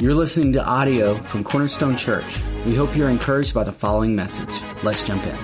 [0.00, 2.38] You're listening to audio from Cornerstone Church.
[2.64, 4.48] We hope you're encouraged by the following message.
[4.84, 5.36] Let's jump in.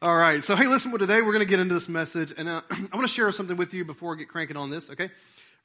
[0.00, 0.42] All right.
[0.42, 2.96] So, hey, listen, well, today we're going to get into this message, and uh, I
[2.96, 5.10] want to share something with you before I get cranking on this, okay?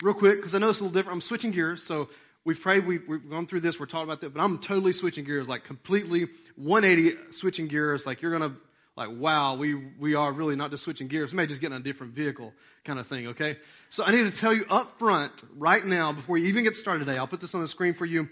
[0.03, 1.15] Real quick, because I know it's a little different.
[1.15, 1.81] I'm switching gears.
[1.81, 2.09] So,
[2.43, 5.23] we've prayed, we've, we've gone through this, we're talking about that, but I'm totally switching
[5.23, 6.27] gears, like completely
[6.57, 8.05] 180 switching gears.
[8.05, 8.57] Like, you're going to,
[8.97, 11.31] like, wow, we, we are really not just switching gears.
[11.31, 12.51] We may just get in a different vehicle
[12.83, 13.57] kind of thing, okay?
[13.91, 17.05] So, I need to tell you up front, right now, before you even get started
[17.05, 18.27] today, I'll put this on the screen for you.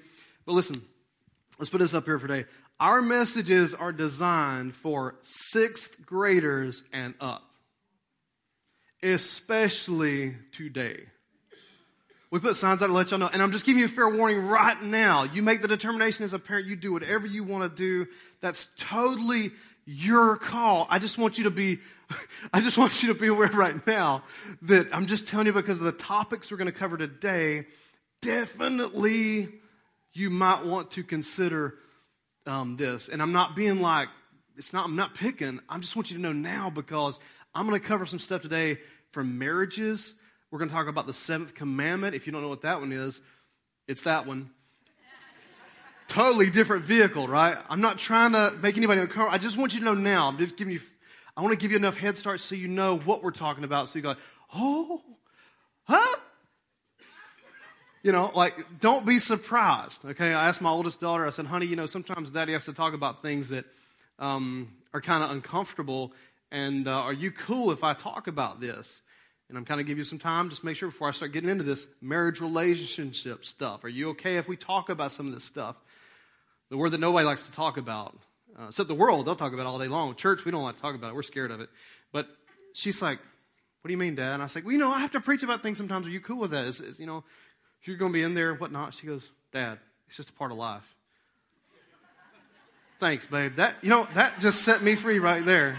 [0.45, 0.81] But listen,
[1.59, 2.49] let's put this up here for today.
[2.79, 7.43] Our messages are designed for sixth graders and up,
[9.01, 10.97] especially today.
[12.31, 14.09] We put signs out to let y'all know, and I'm just giving you a fair
[14.09, 15.23] warning right now.
[15.23, 18.09] You make the determination as a parent, you do whatever you want to do.
[18.41, 19.51] That's totally
[19.85, 20.87] your call.
[20.89, 21.79] I just want you to be,
[22.53, 24.23] I just want you to be aware right now
[24.63, 27.65] that I'm just telling you because of the topics we're going to cover today,
[28.21, 29.49] definitely
[30.13, 31.75] you might want to consider
[32.47, 33.09] um, this.
[33.09, 34.07] And I'm not being like,
[34.57, 35.59] it's not, I'm not picking.
[35.67, 37.19] I just want you to know now because
[37.53, 38.79] I'm going to cover some stuff today
[39.11, 40.13] from marriages.
[40.49, 42.15] We're going to talk about the seventh commandment.
[42.15, 43.21] If you don't know what that one is,
[43.87, 44.49] it's that one.
[46.07, 47.57] Totally different vehicle, right?
[47.69, 49.31] I'm not trying to make anybody uncomfortable.
[49.31, 50.27] I just want you to know now.
[50.27, 50.81] I'm just giving you,
[51.35, 53.89] I want to give you enough head start so you know what we're talking about.
[53.89, 54.15] So you go,
[54.53, 55.01] oh,
[55.83, 56.17] huh?
[58.05, 60.05] you know, like, don't be surprised.
[60.05, 60.31] Okay.
[60.31, 62.93] I asked my oldest daughter, I said, honey, you know, sometimes daddy has to talk
[62.93, 63.65] about things that
[64.19, 66.13] um, are kind of uncomfortable.
[66.51, 69.01] And uh, are you cool if I talk about this?
[69.49, 71.49] And I'm kind of give you some time, just make sure before I start getting
[71.49, 73.83] into this marriage relationship stuff.
[73.83, 75.75] Are you okay if we talk about some of this stuff?
[76.75, 78.19] The word that nobody likes to talk about,
[78.59, 80.13] uh, except the world, they'll talk about all day long.
[80.13, 81.15] Church, we don't like to talk about it.
[81.15, 81.69] We're scared of it.
[82.11, 82.27] But
[82.73, 84.33] she's like, what do you mean, Dad?
[84.33, 86.05] And I said, well, you know, I have to preach about things sometimes.
[86.05, 86.65] Are you cool with that?
[86.65, 87.23] Is, you know,
[87.83, 88.93] you're going to be in there and whatnot.
[88.93, 90.83] She goes, Dad, it's just a part of life.
[92.99, 93.55] Thanks, babe.
[93.55, 95.77] That, you know, that just set me free right there.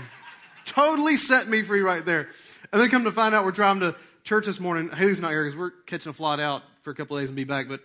[0.65, 2.31] Totally set me free right there.
[2.73, 4.89] And then come to find out we're driving to church this morning.
[4.89, 7.45] Haley's not here because we're catching a flight out for a couple days and be
[7.45, 7.69] back.
[7.69, 7.81] But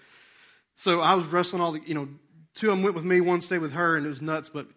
[0.75, 2.07] so I was wrestling all the, you know,
[2.53, 4.49] two of them went with me, one stayed with her, and it was nuts.
[4.49, 4.67] But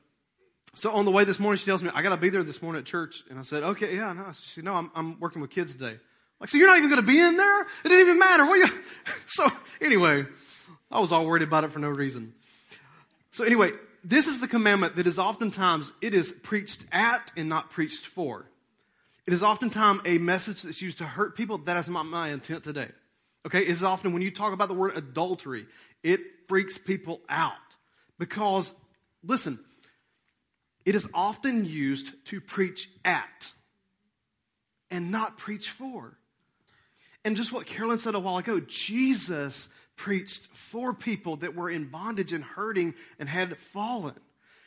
[0.74, 2.62] so on the way this morning, she tells me, I got to be there this
[2.62, 3.22] morning at church.
[3.30, 4.26] And I said, okay, yeah, no.
[4.32, 5.98] She said, no, I'm, I'm working with kids today.
[6.40, 7.62] Like, so you're not even going to be in there?
[7.62, 8.44] It didn't even matter.
[8.44, 8.68] What you?
[9.26, 10.26] So anyway,
[10.90, 12.34] I was all worried about it for no reason.
[13.32, 13.72] So anyway,
[14.04, 18.46] this is the commandment that is oftentimes, it is preached at and not preached for.
[19.26, 21.58] It is oftentimes a message that's used to hurt people.
[21.58, 22.88] That is not my intent today.
[23.46, 23.62] Okay?
[23.62, 25.66] It is often when you talk about the word adultery,
[26.02, 27.52] it freaks people out.
[28.18, 28.72] Because,
[29.22, 29.58] listen,
[30.84, 33.52] it is often used to preach at
[34.90, 36.16] and not preach for.
[37.24, 41.86] And just what Carolyn said a while ago, Jesus preached for people that were in
[41.86, 44.14] bondage and hurting and had fallen.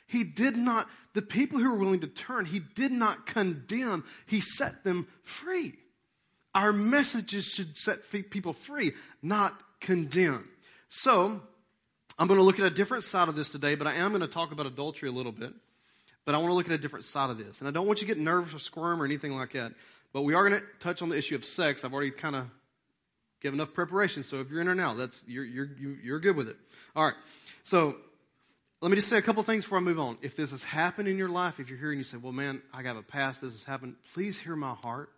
[0.08, 4.40] He did not, the people who were willing to turn, he did not condemn, he
[4.40, 5.74] set them free.
[6.56, 10.48] Our messages should set people free, not condemn.
[10.90, 11.42] So,
[12.20, 14.22] I'm going to look at a different side of this today, but I am going
[14.22, 15.54] to talk about adultery a little bit.
[16.26, 17.60] But I want to look at a different side of this.
[17.60, 19.74] And I don't want you to get nervous or squirm or anything like that.
[20.14, 21.86] But we are going to touch on the issue of sex.
[21.86, 22.48] I've already kind of
[23.40, 24.24] given enough preparation.
[24.24, 25.70] So if you're in there now, that's, you're, you're,
[26.04, 26.58] you're good with it.
[26.96, 27.14] All right.
[27.64, 27.96] So
[28.82, 30.18] let me just say a couple things before I move on.
[30.22, 32.62] If this has happened in your life, if you're here and you say, well, man,
[32.74, 35.10] I got a past, this has happened, please hear my heart.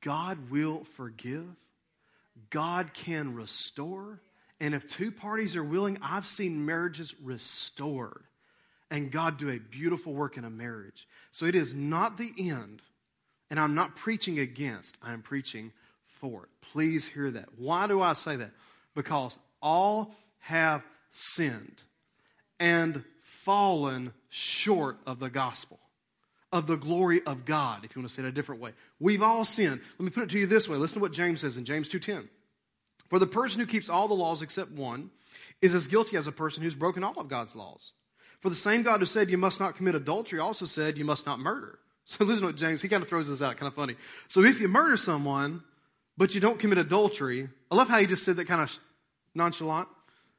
[0.00, 1.46] God will forgive.
[2.50, 4.20] God can restore.
[4.60, 8.24] And if two parties are willing, I've seen marriages restored
[8.90, 11.08] and God do a beautiful work in a marriage.
[11.32, 12.82] So it is not the end
[13.50, 15.72] and I'm not preaching against, I'm preaching
[16.20, 16.48] for it.
[16.72, 17.48] Please hear that.
[17.58, 18.52] Why do I say that?
[18.94, 21.82] Because all have sinned
[22.58, 25.78] and fallen short of the gospel,
[26.52, 28.72] of the glory of God, if you want to say it a different way.
[28.98, 29.80] We've all sinned.
[29.98, 30.76] Let me put it to you this way.
[30.76, 32.28] Listen to what James says in James 2.10.
[33.14, 35.08] For the person who keeps all the laws except one
[35.62, 37.92] is as guilty as a person who's broken all of God's laws.
[38.40, 41.24] For the same God who said you must not commit adultery also said you must
[41.24, 41.78] not murder.
[42.06, 43.94] So listen to what James, he kind of throws this out, kind of funny.
[44.26, 45.62] So if you murder someone,
[46.16, 48.76] but you don't commit adultery, I love how he just said that kind of
[49.32, 49.86] nonchalant.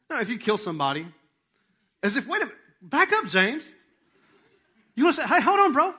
[0.10, 1.07] No, if you kill somebody,
[2.04, 3.74] as if, wait a minute, back up, James.
[4.95, 5.94] You want to say, hey, hold on, bro.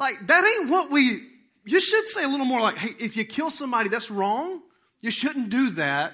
[0.00, 1.20] Like, that ain't what we,
[1.64, 4.62] you should say a little more like, hey, if you kill somebody, that's wrong.
[5.00, 6.12] You shouldn't do that.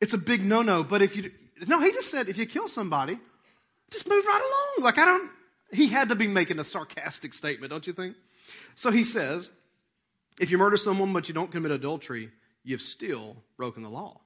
[0.00, 0.84] It's a big no no.
[0.84, 1.30] But if you,
[1.66, 3.18] no, he just said, if you kill somebody,
[3.90, 4.84] just move right along.
[4.84, 5.30] Like, I don't,
[5.72, 8.16] he had to be making a sarcastic statement, don't you think?
[8.74, 9.50] So he says,
[10.40, 12.30] if you murder someone but you don't commit adultery,
[12.64, 14.20] you've still broken the law.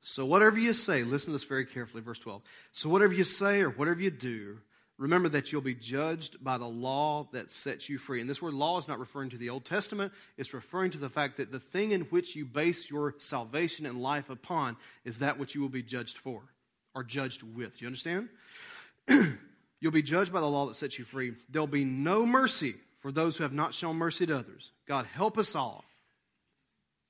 [0.00, 2.42] So whatever you say, listen to this very carefully, verse 12.
[2.72, 4.58] So whatever you say or whatever you do,
[4.98, 8.20] remember that you'll be judged by the law that sets you free.
[8.20, 11.08] And this word law is not referring to the Old Testament, it's referring to the
[11.08, 15.38] fact that the thing in which you base your salvation and life upon is that
[15.38, 16.42] which you will be judged for
[16.94, 17.78] or judged with.
[17.78, 18.28] Do you understand?
[19.80, 21.34] You'll be judged by the law that sets you free.
[21.48, 24.72] There'll be no mercy for those who have not shown mercy to others.
[24.88, 25.84] God, help us all.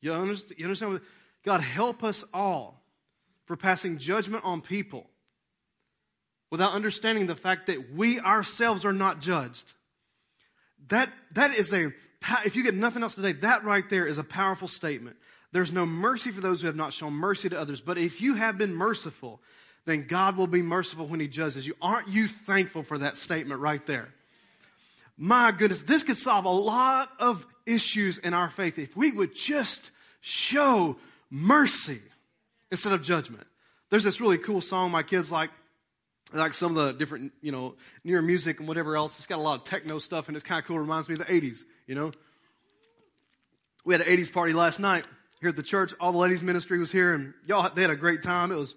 [0.01, 1.01] You understand?
[1.45, 2.83] God, help us all
[3.47, 5.09] for passing judgment on people
[6.51, 9.73] without understanding the fact that we ourselves are not judged.
[10.89, 11.93] That, that is a,
[12.45, 15.17] if you get nothing else today, that right there is a powerful statement.
[15.53, 17.81] There's no mercy for those who have not shown mercy to others.
[17.81, 19.41] But if you have been merciful,
[19.87, 21.75] then God will be merciful when He judges you.
[21.81, 24.09] Aren't you thankful for that statement right there?
[25.17, 29.35] My goodness, this could solve a lot of issues in our faith if we would
[29.35, 29.91] just
[30.21, 30.97] show
[31.31, 32.01] mercy
[32.71, 33.47] instead of judgment.
[33.91, 35.51] There's this really cool song my kids like,
[36.33, 39.17] like some of the different, you know, near music and whatever else.
[39.17, 40.77] It's got a lot of techno stuff and it's kind of cool.
[40.77, 42.13] It reminds me of the 80s, you know.
[43.85, 45.07] We had an 80s party last night
[45.41, 45.95] here at the church.
[46.01, 48.53] All the ladies ministry was here and y'all, they had a great time.
[48.53, 48.75] It was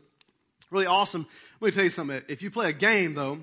[0.70, 1.28] really awesome.
[1.60, 2.22] Let me tell you something.
[2.28, 3.40] If you play a game though,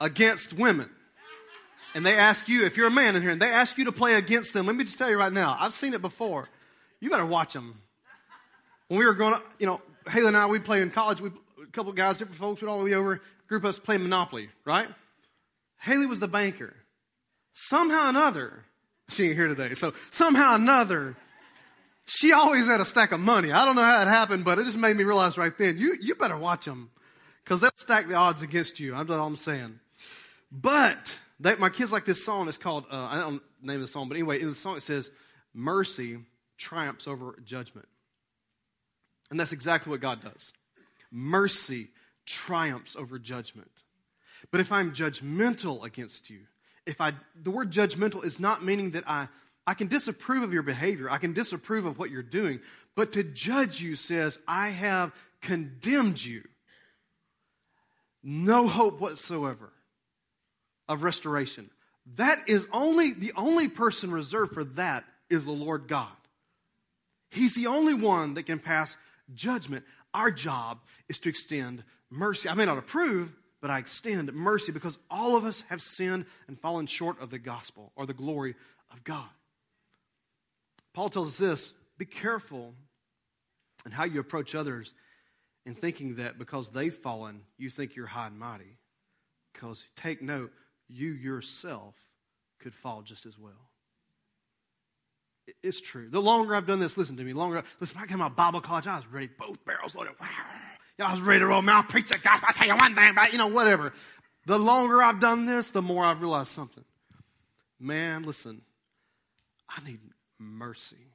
[0.00, 0.90] against women,
[1.94, 3.92] and they ask you, if you're a man in here, and they ask you to
[3.92, 6.48] play against them, let me just tell you right now, I've seen it before.
[7.00, 7.80] You better watch them.
[8.88, 11.20] When we were growing up, you know, Haley and I, we play in college.
[11.20, 11.30] We,
[11.72, 14.88] couple of guys, different folks, we'd all be over, group us playing Monopoly, right?
[15.80, 16.74] Haley was the banker.
[17.54, 18.64] Somehow or another,
[19.08, 21.16] she ain't here today, so somehow or another,
[22.06, 23.52] she always had a stack of money.
[23.52, 25.96] I don't know how it happened, but it just made me realize right then, you,
[26.00, 26.90] you better watch them
[27.44, 28.94] because they'll stack the odds against you.
[28.94, 29.80] i That's all I'm saying.
[30.50, 32.48] But they, my kids like this song.
[32.48, 34.54] It's called, uh, I don't know the name of the song, but anyway, in the
[34.54, 35.10] song it says,
[35.54, 36.18] mercy
[36.58, 37.88] triumphs over judgment.
[39.30, 40.52] And that's exactly what God does.
[41.12, 41.90] Mercy
[42.26, 43.70] triumphs over judgment.
[44.50, 46.40] But if I'm judgmental against you,
[46.86, 49.28] if I, the word judgmental is not meaning that I,
[49.66, 52.60] I can disapprove of your behavior, I can disapprove of what you're doing,
[52.96, 56.42] but to judge you says, I have condemned you.
[58.22, 59.72] No hope whatsoever
[60.88, 61.70] of restoration.
[62.16, 66.08] That is only, the only person reserved for that is the Lord God.
[67.30, 68.96] He's the only one that can pass
[69.34, 69.84] judgment.
[70.14, 72.48] Our job is to extend mercy.
[72.48, 76.60] I may not approve, but I extend mercy because all of us have sinned and
[76.60, 78.54] fallen short of the gospel or the glory
[78.92, 79.28] of God.
[80.92, 82.74] Paul tells us this be careful
[83.86, 84.92] in how you approach others
[85.64, 88.78] in thinking that because they've fallen, you think you're high and mighty.
[89.52, 90.52] Because take note,
[90.88, 91.94] you yourself
[92.58, 93.71] could fall just as well.
[95.62, 96.08] It's true.
[96.08, 97.32] The longer I've done this, listen to me.
[97.32, 97.96] Longer, listen.
[97.96, 100.14] When I came out of Bible college, I was ready, both barrels loaded.
[100.20, 100.28] Wow.
[100.98, 101.62] Yeah, I was ready to roll.
[101.62, 102.46] Man, I'll preach the gospel.
[102.48, 103.92] I'll tell you one thing about, you know, whatever.
[104.46, 106.84] The longer I've done this, the more I've realized something.
[107.80, 108.62] Man, listen,
[109.68, 109.98] I need
[110.38, 111.08] mercy.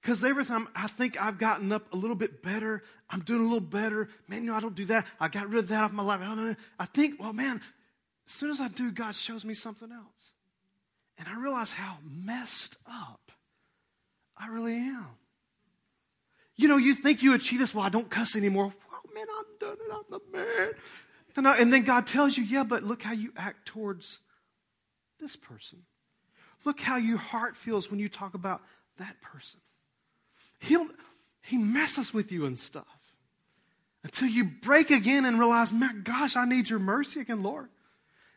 [0.00, 3.44] Because every time I think I've gotten up a little bit better, I'm doing a
[3.44, 4.08] little better.
[4.28, 5.04] Man, you know, I don't do that.
[5.18, 6.20] I got rid of that off my life.
[6.78, 7.60] I think, well, man,
[8.26, 10.32] as soon as I do, God shows me something else.
[11.18, 13.32] And I realize how messed up
[14.36, 15.06] I really am.
[16.56, 18.72] You know, you think you achieve this, well, I don't cuss anymore.
[18.90, 19.92] Well, man, I'm done it.
[19.92, 20.70] I'm the man.
[21.36, 24.18] And, I, and then God tells you, yeah, but look how you act towards
[25.20, 25.82] this person.
[26.64, 28.62] Look how your heart feels when you talk about
[28.98, 29.60] that person.
[30.58, 30.86] He'll,
[31.42, 32.86] he messes with you and stuff
[34.02, 37.68] until you break again and realize, my gosh, I need your mercy again, Lord.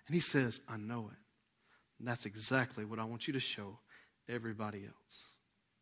[0.07, 1.17] And he says, I know it.
[1.99, 3.77] And that's exactly what I want you to show
[4.27, 5.33] everybody else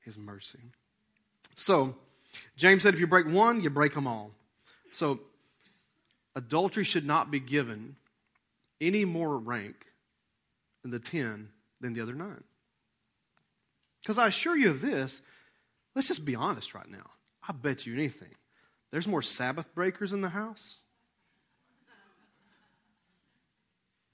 [0.03, 0.59] his mercy.
[1.55, 1.95] So,
[2.55, 4.31] James said if you break one, you break them all.
[4.91, 5.19] So,
[6.36, 7.95] adultery should not be given
[8.81, 9.86] any more rank
[10.83, 11.50] in the 10
[11.81, 12.43] than the other nine.
[14.01, 15.21] Because I assure you of this,
[15.95, 17.09] let's just be honest right now.
[17.47, 18.33] I bet you anything.
[18.91, 20.77] There's more Sabbath breakers in the house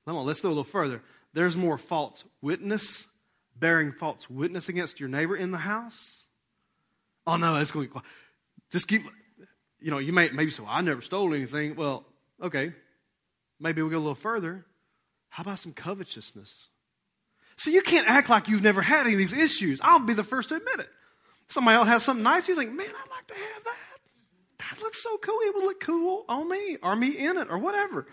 [0.06, 1.02] Come on, let's go a little further.
[1.34, 3.08] There's more false witness,
[3.56, 6.26] bearing false witness against your neighbor in the house.
[7.26, 8.00] Oh no, it's going to be
[8.72, 9.04] just keep.
[9.80, 12.06] You know, you may maybe say, well, "I never stole anything." Well,
[12.42, 12.74] okay,
[13.60, 14.66] maybe we'll go a little further.
[15.30, 16.68] How about some covetousness?
[17.58, 19.80] See, you can't act like you've never had any of these issues.
[19.84, 20.90] I'll be the first to admit it.
[21.48, 24.00] Somebody else has something nice, you think, man, I'd like to have that.
[24.60, 25.38] That looks so cool.
[25.42, 28.08] It would look cool on me, or me in it, or whatever.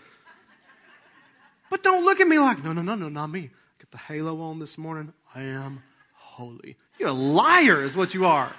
[1.71, 3.49] But don't look at me like, no, no, no, no, not me.
[3.79, 5.13] Get the halo on this morning.
[5.33, 5.81] I am
[6.13, 6.75] holy.
[6.99, 8.51] You're a liar, is what you are.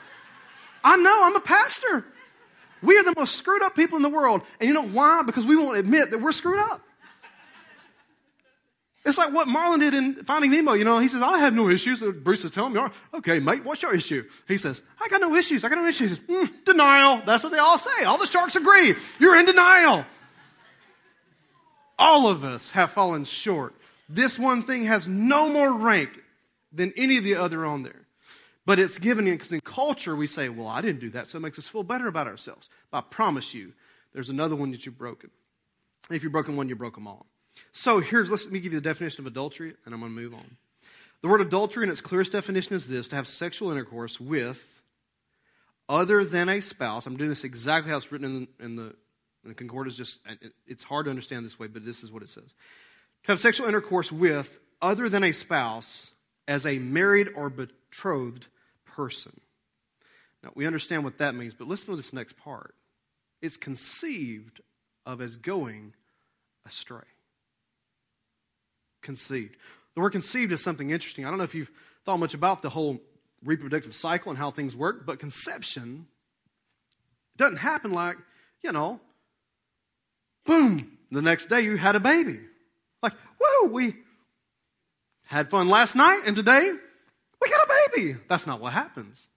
[0.83, 2.07] I know, I'm a pastor.
[2.83, 4.41] We are the most screwed up people in the world.
[4.59, 5.23] And you know why?
[5.25, 6.81] Because we won't admit that we're screwed up.
[9.05, 10.73] It's like what Marlin did in Finding Nemo.
[10.73, 12.01] You know, he says, I have no issues.
[12.01, 12.81] Bruce is telling me,
[13.13, 14.25] okay, mate, what's your issue?
[14.49, 15.65] He says, I got no issues.
[15.65, 16.11] I got no issues.
[16.11, 17.21] He says, mm, denial.
[17.27, 18.05] That's what they all say.
[18.05, 18.95] All the sharks agree.
[19.19, 20.07] You're in denial.
[22.03, 23.77] All of us have fallen short.
[24.09, 26.21] This one thing has no more rank
[26.73, 28.09] than any of the other on there.
[28.67, 31.39] But it's given in because in culture we say, well, I didn't do that, so
[31.39, 32.69] it makes us feel better about ourselves.
[32.91, 33.73] But I promise you,
[34.13, 35.31] there's another one that you've broken.
[36.11, 37.27] If you've broken one, you broke them all.
[37.71, 40.35] So here's, let me give you the definition of adultery, and I'm going to move
[40.35, 40.57] on.
[41.21, 44.83] The word adultery, in its clearest definition, is this to have sexual intercourse with
[45.89, 47.07] other than a spouse.
[47.07, 48.97] I'm doing this exactly how it's written in the, in the,
[49.45, 50.21] in concord is Just
[50.67, 52.55] it's hard to understand this way, but this is what it says:
[53.25, 56.11] to have sexual intercourse with other than a spouse
[56.49, 58.47] as a married or betrothed
[58.85, 59.41] person.
[60.43, 62.75] Now we understand what that means, but listen to this next part.
[63.41, 64.61] It's conceived
[65.05, 65.95] of as going
[66.65, 67.03] astray
[69.03, 69.57] conceived.
[69.95, 71.27] The word conceived is something interesting.
[71.27, 71.71] I don't know if you've
[72.07, 73.01] thought much about the whole
[73.45, 76.07] reproductive cycle and how things work, but conception
[77.37, 78.17] doesn't happen like,
[78.63, 79.01] you know,
[80.45, 82.41] boom, the next day you had a baby.
[83.03, 83.95] Like, whoa, we
[85.27, 86.71] had fun last night and today
[87.41, 88.17] we got a baby.
[88.29, 89.29] That's not what happens.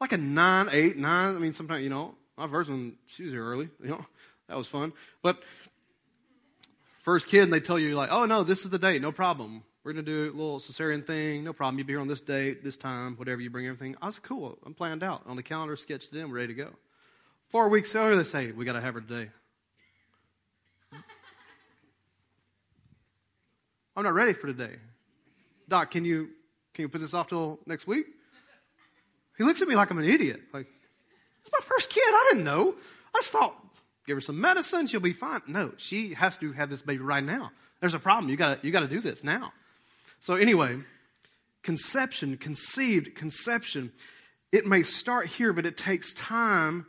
[0.00, 1.34] Like a nine, eight, nine.
[1.34, 4.04] I mean, sometimes, you know, my version, she was here early, you know,
[4.48, 4.92] that was fun.
[5.22, 5.42] But
[7.00, 9.62] first kid and they tell you like, oh no, this is the date, no problem.
[9.84, 11.78] We're gonna do a little cesarean thing, no problem.
[11.78, 13.96] You'll be here on this date, this time, whatever you bring everything.
[14.02, 14.58] I was cool.
[14.66, 16.70] I'm planned out on the calendar, sketched in, ready to go.
[17.48, 19.30] Four weeks later, they say we got to have her today.
[23.98, 24.76] I'm not ready for today.
[25.68, 26.30] Doc, can you
[26.72, 28.06] can you put this off till next week?
[29.36, 30.40] He looks at me like I'm an idiot.
[30.52, 30.68] Like,
[31.40, 32.02] it's my first kid.
[32.06, 32.74] I didn't know.
[33.14, 33.56] I just thought
[34.08, 35.42] Give her some medicine, she'll be fine.
[35.46, 37.50] No, she has to have this baby right now.
[37.80, 38.30] There's a problem.
[38.30, 39.52] You got to you got to do this now.
[40.20, 40.78] So anyway,
[41.62, 43.92] conception, conceived, conception,
[44.50, 46.86] it may start here, but it takes time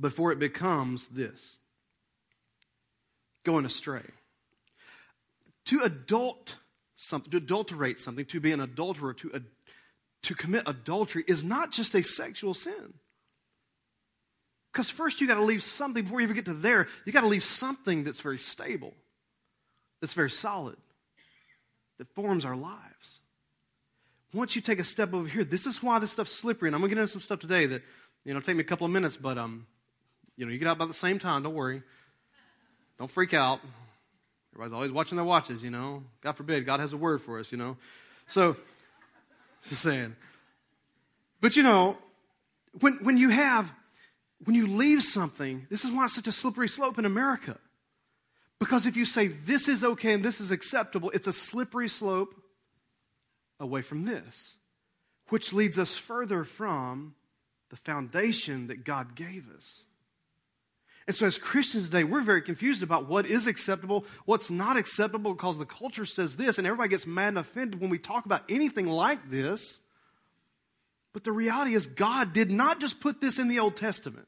[0.00, 1.58] before it becomes this
[3.44, 4.04] going astray.
[5.66, 6.56] To adult
[6.96, 9.42] something, to adulterate something, to be an adulterer, to,
[10.22, 12.94] to commit adultery is not just a sexual sin.
[14.72, 17.20] Because first you got to leave something, before you even get to there, you got
[17.20, 18.92] to leave something that's very stable,
[20.00, 20.76] that's very solid,
[21.98, 23.20] that forms our lives.
[24.32, 26.68] Once you take a step over here, this is why this stuff's slippery.
[26.68, 27.82] And I'm going to get into some stuff today that,
[28.24, 29.66] you know, take me a couple of minutes, but, um,
[30.36, 31.44] you know, you get out by the same time.
[31.44, 31.82] Don't worry.
[32.98, 33.60] Don't freak out.
[34.54, 36.04] Everybody's always watching their watches, you know.
[36.20, 37.76] God forbid, God has a word for us, you know.
[38.28, 38.56] So,
[39.64, 40.14] just saying.
[41.40, 41.98] But, you know,
[42.80, 43.70] when, when you have
[44.44, 47.56] when you leave something, this is why it's such a slippery slope in America.
[48.58, 52.34] Because if you say this is okay and this is acceptable, it's a slippery slope
[53.58, 54.56] away from this,
[55.28, 57.14] which leads us further from
[57.70, 59.84] the foundation that God gave us.
[61.06, 65.34] And so, as Christians today, we're very confused about what is acceptable, what's not acceptable,
[65.34, 68.42] because the culture says this, and everybody gets mad and offended when we talk about
[68.48, 69.80] anything like this.
[71.12, 74.26] But the reality is, God did not just put this in the Old Testament.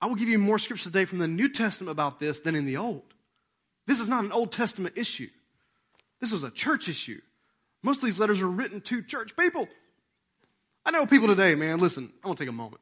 [0.00, 2.66] I will give you more scripture today from the New Testament about this than in
[2.66, 3.02] the Old.
[3.86, 5.28] This is not an Old Testament issue.
[6.20, 7.20] This was a church issue.
[7.82, 9.68] Most of these letters are written to church people.
[10.84, 12.80] I know people today, man, listen, I want to take a moment.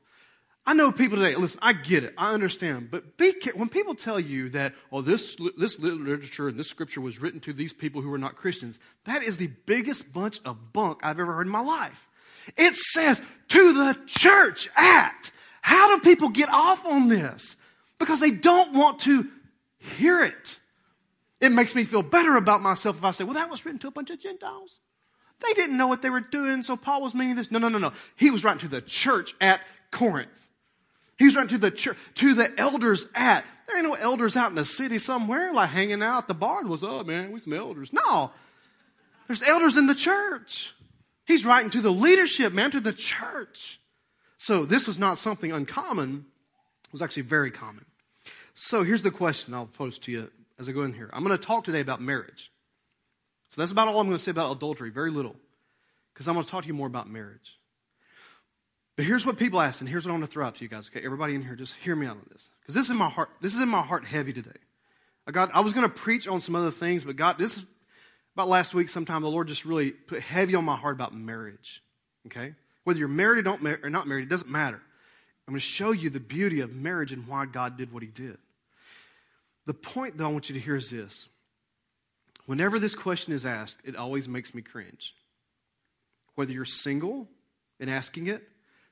[0.68, 3.32] I know people today, listen, I get it, I understand, but be.
[3.54, 7.52] When people tell you that, oh, this, this literature and this scripture was written to
[7.52, 11.32] these people who are not Christians, that is the biggest bunch of bunk I've ever
[11.34, 12.08] heard in my life.
[12.56, 15.30] It says to the church at.
[15.62, 17.56] How do people get off on this?
[17.98, 19.28] Because they don't want to
[19.78, 20.58] hear it.
[21.40, 23.88] It makes me feel better about myself if I say, well, that was written to
[23.88, 24.80] a bunch of Gentiles.
[25.40, 27.50] They didn't know what they were doing, so Paul was meaning this.
[27.50, 27.92] No, no, no, no.
[28.16, 30.45] He was writing to the church at Corinth.
[31.18, 33.44] He was writing to the church, to the elders at.
[33.66, 36.64] There ain't no elders out in the city somewhere, like hanging out the bar.
[36.64, 37.92] Was oh man, we some elders.
[37.92, 38.30] No,
[39.26, 40.72] there's elders in the church.
[41.24, 43.80] He's writing to the leadership, man, to the church.
[44.38, 46.26] So this was not something uncommon.
[46.84, 47.84] It was actually very common.
[48.54, 51.10] So here's the question I'll pose to you as I go in here.
[51.12, 52.52] I'm going to talk today about marriage.
[53.48, 55.36] So that's about all I'm going to say about adultery, very little,
[56.12, 57.55] because I'm going to talk to you more about marriage.
[58.96, 60.68] But here's what people ask, and here's what I want to throw out to you
[60.68, 60.88] guys.
[60.88, 63.10] Okay, everybody in here, just hear me out on this, because this is in my
[63.10, 63.28] heart.
[63.40, 64.50] This is in my heart heavy today.
[65.26, 65.54] I got.
[65.54, 67.64] I was going to preach on some other things, but God, this is.
[68.34, 71.82] About last week, sometime the Lord just really put heavy on my heart about marriage.
[72.26, 72.54] Okay?
[72.84, 74.76] Whether you're married or, don't mar- or not married, it doesn't matter.
[74.76, 78.10] I'm going to show you the beauty of marriage and why God did what he
[78.10, 78.36] did.
[79.64, 81.28] The point, though, I want you to hear is this.
[82.44, 85.14] Whenever this question is asked, it always makes me cringe.
[86.34, 87.28] Whether you're single
[87.80, 88.46] and asking it,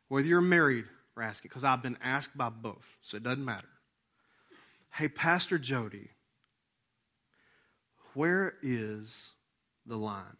[0.09, 0.85] whether you're married
[1.17, 3.69] or asking, because I've been asked by both, so it doesn't matter.
[4.93, 6.11] Hey, Pastor Jody,
[8.15, 9.33] where is
[9.87, 10.37] the line?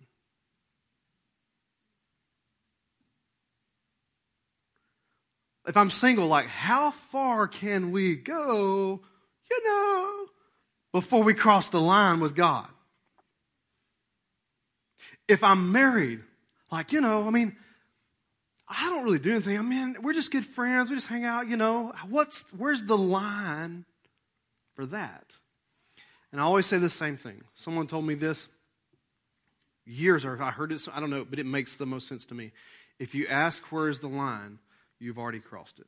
[5.67, 9.01] If I'm single, like, how far can we go,
[9.51, 10.27] you know,
[10.93, 12.69] before we cross the line with God?
[15.27, 16.21] If I'm married,
[16.71, 17.57] like, you know, I mean,
[18.77, 19.59] I don't really do anything.
[19.59, 20.91] I mean, we're just good friends.
[20.91, 21.93] We just hang out, you know.
[22.09, 23.85] What's, where's the line
[24.75, 25.37] for that?
[26.33, 27.45] And I always say the same thing.
[27.55, 28.49] Someone told me this
[29.87, 30.37] years ago.
[30.41, 32.53] I heard it, I don't know, but it makes the most sense to me.
[32.99, 34.59] If you ask where's the line,
[34.99, 35.87] you've already crossed it.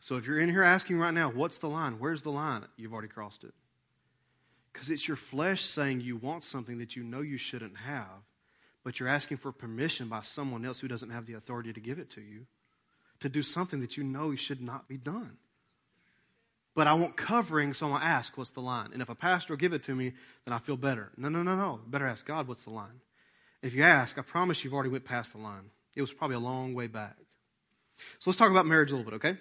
[0.00, 1.98] So if you're in here asking right now, what's the line?
[1.98, 2.64] Where's the line?
[2.76, 3.54] You've already crossed it.
[4.72, 8.24] Because it's your flesh saying you want something that you know you shouldn't have,
[8.84, 11.98] but you're asking for permission by someone else who doesn't have the authority to give
[11.98, 12.46] it to you
[13.20, 15.38] to do something that you know should not be done.
[16.74, 18.90] But I want covering, so to ask, what's the line?
[18.92, 20.12] And if a pastor will give it to me,
[20.44, 21.10] then I feel better.
[21.16, 21.80] No, no, no, no.
[21.86, 23.00] Better ask God, what's the line?
[23.62, 25.70] If you ask, I promise you've already went past the line.
[25.94, 27.16] It was probably a long way back.
[28.18, 29.30] So let's talk about marriage a little bit, okay?
[29.30, 29.38] I'm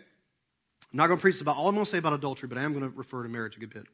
[0.93, 2.71] not going to preach about all I'm going to say about adultery, but I am
[2.71, 3.87] going to refer to marriage a good bit.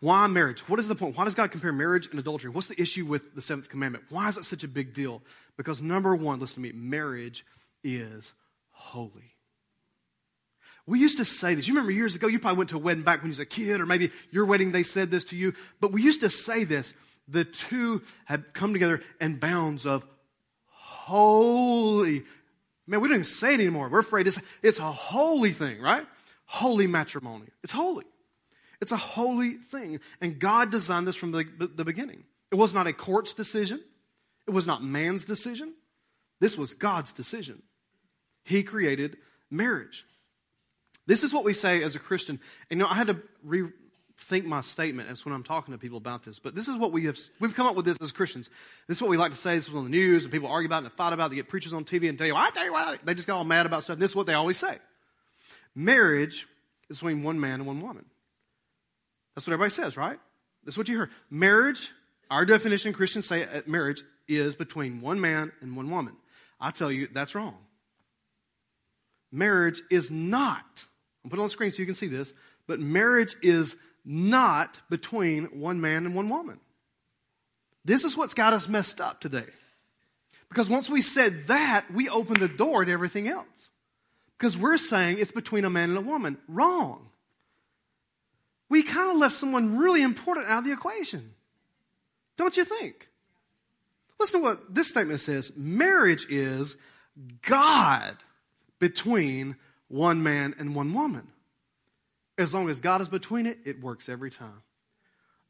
[0.00, 0.66] Why marriage?
[0.68, 1.16] What is the point?
[1.16, 2.50] Why does God compare marriage and adultery?
[2.50, 4.04] What's the issue with the seventh commandment?
[4.08, 5.22] Why is it such a big deal?
[5.58, 7.44] Because number one, listen to me, marriage
[7.84, 8.32] is
[8.70, 9.36] holy.
[10.86, 11.68] We used to say this.
[11.68, 13.46] You remember years ago, you probably went to a wedding back when you was a
[13.46, 15.52] kid, or maybe your wedding, they said this to you.
[15.80, 16.94] But we used to say this.
[17.28, 20.04] The two have come together in bounds of
[20.64, 22.24] holy.
[22.86, 23.88] Man, we don't even say it anymore.
[23.88, 26.06] We're afraid it's, it's a holy thing, right?
[26.46, 27.46] Holy matrimony.
[27.62, 28.04] It's holy.
[28.80, 30.00] It's a holy thing.
[30.20, 32.24] And God designed this from the, the beginning.
[32.50, 33.80] It was not a court's decision,
[34.46, 35.74] it was not man's decision.
[36.40, 37.62] This was God's decision.
[38.44, 39.18] He created
[39.50, 40.06] marriage.
[41.06, 42.40] This is what we say as a Christian.
[42.70, 45.98] And you know, I had to rethink my statement as when I'm talking to people
[45.98, 46.38] about this.
[46.38, 48.48] But this is what we have, we've come up with this as Christians.
[48.88, 49.56] This is what we like to say.
[49.56, 51.30] This is on the news, and people argue about it and fight about it.
[51.30, 53.36] They get preachers on TV and tell you, I tell you what, they just got
[53.36, 53.98] all mad about stuff.
[53.98, 54.78] This is what they always say.
[55.74, 56.46] Marriage
[56.88, 58.06] is between one man and one woman.
[59.34, 60.18] That's what everybody says, right?
[60.64, 61.10] That's what you heard.
[61.30, 61.90] Marriage,
[62.30, 66.16] our definition, Christians say uh, marriage is between one man and one woman.
[66.60, 67.56] I tell you, that's wrong.
[69.32, 70.84] Marriage is not,
[71.24, 72.32] I'll put it on the screen so you can see this,
[72.66, 76.58] but marriage is not between one man and one woman.
[77.84, 79.46] This is what's got us messed up today.
[80.48, 83.70] Because once we said that, we opened the door to everything else.
[84.36, 86.38] Because we're saying it's between a man and a woman.
[86.48, 87.09] Wrong
[88.70, 91.34] we kind of left someone really important out of the equation.
[92.38, 93.08] Don't you think?
[94.18, 96.76] Listen to what this statement says marriage is
[97.42, 98.16] God
[98.78, 99.56] between
[99.88, 101.28] one man and one woman.
[102.38, 104.62] As long as God is between it, it works every time.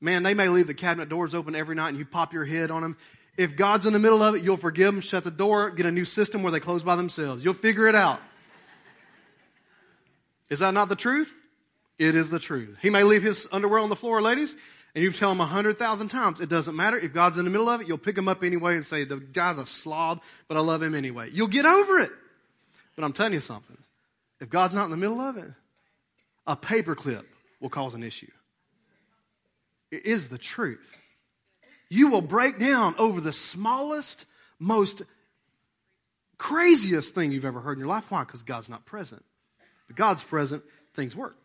[0.00, 2.70] Man, they may leave the cabinet doors open every night and you pop your head
[2.70, 2.96] on them.
[3.36, 5.90] If God's in the middle of it, you'll forgive them, shut the door, get a
[5.90, 7.44] new system where they close by themselves.
[7.44, 8.20] You'll figure it out.
[10.48, 11.32] Is that not the truth?
[12.00, 12.78] It is the truth.
[12.80, 14.56] He may leave his underwear on the floor, ladies,
[14.94, 16.40] and you tell him a hundred thousand times.
[16.40, 16.98] It doesn't matter.
[16.98, 19.18] If God's in the middle of it, you'll pick him up anyway and say, the
[19.18, 21.28] guy's a slob, but I love him anyway.
[21.30, 22.10] You'll get over it.
[22.96, 23.76] But I'm telling you something.
[24.40, 25.50] If God's not in the middle of it,
[26.46, 27.24] a paperclip
[27.60, 28.30] will cause an issue.
[29.90, 30.96] It is the truth.
[31.90, 34.24] You will break down over the smallest,
[34.58, 35.02] most
[36.38, 38.04] craziest thing you've ever heard in your life.
[38.08, 38.24] Why?
[38.24, 39.22] Because God's not present.
[39.86, 40.62] But God's present,
[40.94, 41.36] things work.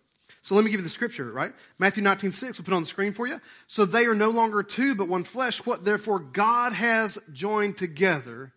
[0.45, 1.55] So let me give you the scripture, right?
[1.79, 3.41] Matthew 19, 6, we'll put on the screen for you.
[3.65, 5.65] So they are no longer two, but one flesh.
[5.65, 8.53] What therefore God has joined together,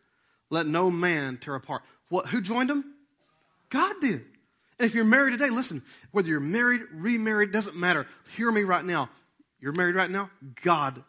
[0.51, 1.81] let no man tear apart.
[2.11, 2.85] What, who joined them?
[3.71, 4.21] God did.
[4.79, 8.07] And if you're married today, listen, whether you're married, remarried, doesn't matter.
[8.37, 9.09] Hear me right now.
[9.59, 10.29] You're married right now,
[10.63, 11.03] God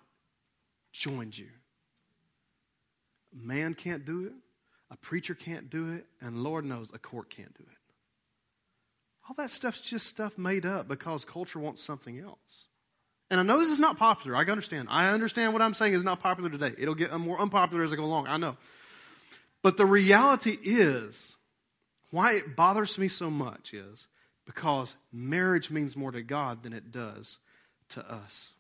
[0.94, 1.50] joined you.
[3.36, 4.34] man can't do it,
[4.90, 7.79] a preacher can't do it, and Lord knows a court can't do it.
[9.30, 12.66] All that stuff's just stuff made up because culture wants something else.
[13.30, 14.36] And I know this is not popular.
[14.36, 14.88] I understand.
[14.90, 16.74] I understand what I'm saying is not popular today.
[16.80, 18.26] It'll get more unpopular as I go along.
[18.26, 18.58] I know.
[19.62, 21.36] But the reality is,
[22.10, 24.08] why it bothers me so much is
[24.48, 27.38] because marriage means more to God than it does
[27.90, 28.52] to us.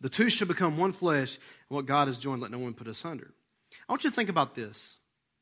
[0.00, 1.34] The two shall become one flesh,
[1.68, 3.32] and what God has joined, let no one put asunder.
[3.88, 4.94] I want you to think about this.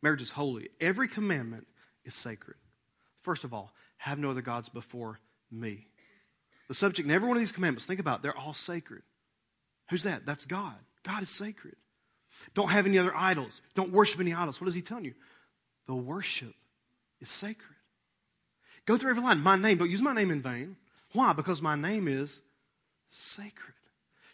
[0.03, 0.71] Marriage is holy.
[0.81, 1.67] Every commandment
[2.07, 2.57] is sacred.
[3.21, 5.87] First of all, have no other gods before me.
[6.69, 9.03] The subject in every one of these commandments, think about it, they're all sacred.
[9.91, 10.25] Who's that?
[10.25, 10.77] That's God.
[11.05, 11.77] God is sacred.
[12.55, 13.61] Don't have any other idols.
[13.75, 14.61] Don't worship any idols.
[14.61, 15.15] What is he telling you?
[15.87, 16.55] The worship
[17.21, 17.77] is sacred.
[18.87, 19.41] Go through every line.
[19.41, 20.77] My name, don't use my name in vain.
[21.13, 21.33] Why?
[21.33, 22.41] Because my name is
[23.11, 23.75] sacred.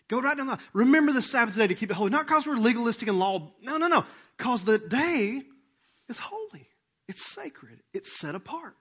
[0.09, 0.63] Go right down the line.
[0.75, 2.11] Remember the Sabbath day to keep it holy.
[2.11, 3.51] Not because we're legalistic in law.
[3.63, 4.05] No, no, no.
[4.37, 5.43] Because the day
[6.09, 6.69] is holy.
[7.09, 7.81] It's sacred.
[7.93, 8.77] It's set apart.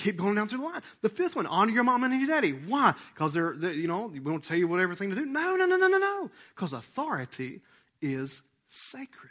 [0.00, 0.80] Keep going down through the line.
[1.02, 2.52] The fifth one, honor your mom and your daddy.
[2.52, 2.94] Why?
[3.12, 5.26] Because they're, they're, you know, we won't tell you what everything to do.
[5.26, 6.30] No, no, no, no, no, no.
[6.54, 7.60] Because authority
[8.00, 9.30] is sacred.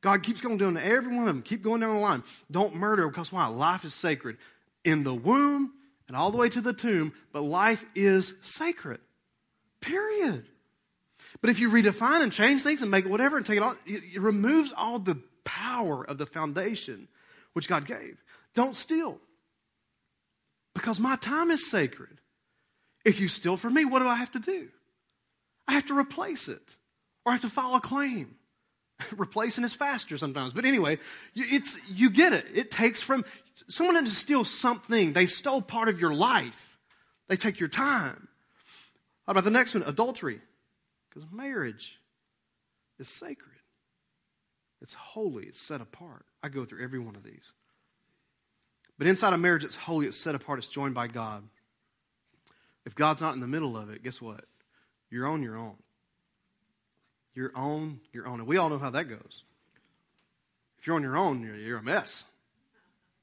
[0.00, 1.42] God keeps going down to every one of them.
[1.42, 2.24] Keep going down the line.
[2.50, 3.46] Don't murder because why?
[3.46, 4.38] Life is sacred.
[4.82, 5.72] In the womb
[6.08, 8.98] and all the way to the tomb, but life is sacred.
[9.80, 10.44] Period.
[11.40, 13.76] But if you redefine and change things and make it whatever and take it all,
[13.86, 17.06] it removes all the power of the foundation
[17.52, 18.20] which God gave.
[18.54, 19.20] Don't steal.
[20.74, 22.18] Because my time is sacred.
[23.04, 24.68] If you steal from me, what do I have to do?
[25.68, 26.76] I have to replace it
[27.24, 28.36] or I have to file a claim.
[29.16, 30.52] Replacing is faster sometimes.
[30.52, 30.98] But anyway,
[31.34, 32.46] it's, you get it.
[32.54, 33.24] It takes from,
[33.68, 35.12] someone doesn't steal something.
[35.12, 36.78] They stole part of your life.
[37.28, 38.28] They take your time.
[39.26, 39.82] How about the next one?
[39.84, 40.40] Adultery.
[41.08, 41.98] Because marriage
[42.98, 43.50] is sacred.
[44.82, 45.44] It's holy.
[45.44, 46.26] It's set apart.
[46.42, 47.52] I go through every one of these.
[48.98, 50.06] But inside a marriage, it's holy.
[50.06, 50.58] It's set apart.
[50.58, 51.42] It's joined by God.
[52.84, 54.44] If God's not in the middle of it, guess what?
[55.10, 55.76] You're on your own.
[57.34, 58.40] You're on your own.
[58.40, 59.42] And we all know how that goes.
[60.78, 62.24] If you're on your own, you're, you're a mess.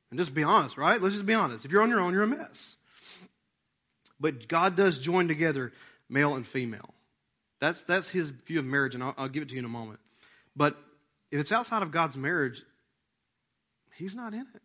[0.10, 1.02] And just be honest, right?
[1.02, 1.64] Let's just be honest.
[1.64, 2.76] If you're on your own, you're a mess.
[4.20, 5.72] But God does join together
[6.10, 6.94] male and female.
[7.60, 9.70] That's, that's his view of marriage, and I'll, I'll give it to you in a
[9.70, 10.00] moment.
[10.56, 10.76] But
[11.30, 12.62] if it's outside of God's marriage,
[13.96, 14.62] he's not in it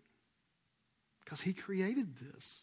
[1.26, 2.62] because he created this.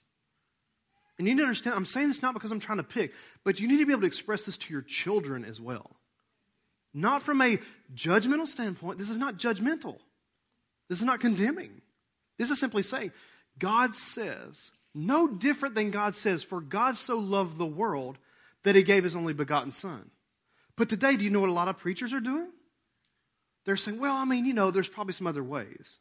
[1.19, 3.59] And you need to understand, I'm saying this not because I'm trying to pick, but
[3.59, 5.91] you need to be able to express this to your children as well.
[6.93, 7.59] Not from a
[7.93, 8.97] judgmental standpoint.
[8.97, 9.97] This is not judgmental.
[10.89, 11.81] This is not condemning.
[12.39, 13.11] This is simply saying,
[13.59, 18.17] God says, no different than God says, for God so loved the world
[18.63, 20.09] that he gave his only begotten son.
[20.77, 22.47] But today, do you know what a lot of preachers are doing?
[23.65, 25.99] They're saying, well, I mean, you know, there's probably some other ways.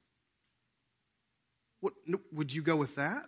[1.83, 1.93] What,
[2.33, 3.25] would you go with that?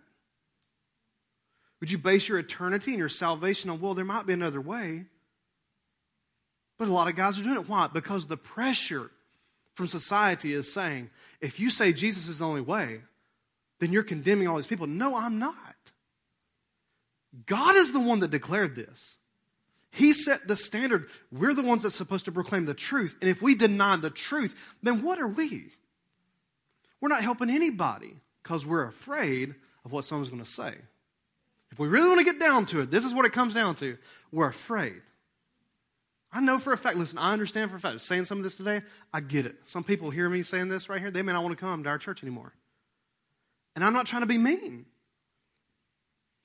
[1.81, 5.05] Would you base your eternity and your salvation on, well, there might be another way?
[6.79, 7.69] But a lot of guys are doing it.
[7.69, 7.89] Why?
[7.93, 9.11] Because the pressure
[9.75, 13.01] from society is saying, if you say Jesus is the only way,
[13.81, 14.87] then you're condemning all these people.
[14.87, 15.53] No, I'm not.
[17.47, 19.17] God is the one that declared this.
[19.91, 21.09] He set the standard.
[21.33, 23.17] We're the ones that's supposed to proclaim the truth.
[23.21, 25.73] And if we deny the truth, then what are we?
[27.01, 28.15] We're not helping anybody
[28.45, 30.75] because we're afraid of what someone's going to say.
[31.73, 33.75] If we really want to get down to it, this is what it comes down
[33.77, 33.99] to.
[34.31, 35.03] We're afraid.
[36.33, 38.55] I know for a fact, listen, I understand for a fact, saying some of this
[38.55, 39.57] today, I get it.
[39.65, 41.89] Some people hear me saying this right here, they may not want to come to
[41.89, 42.53] our church anymore.
[43.75, 44.85] And I'm not trying to be mean.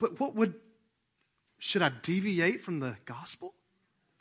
[0.00, 0.54] But what would,
[1.58, 3.54] should I deviate from the gospel?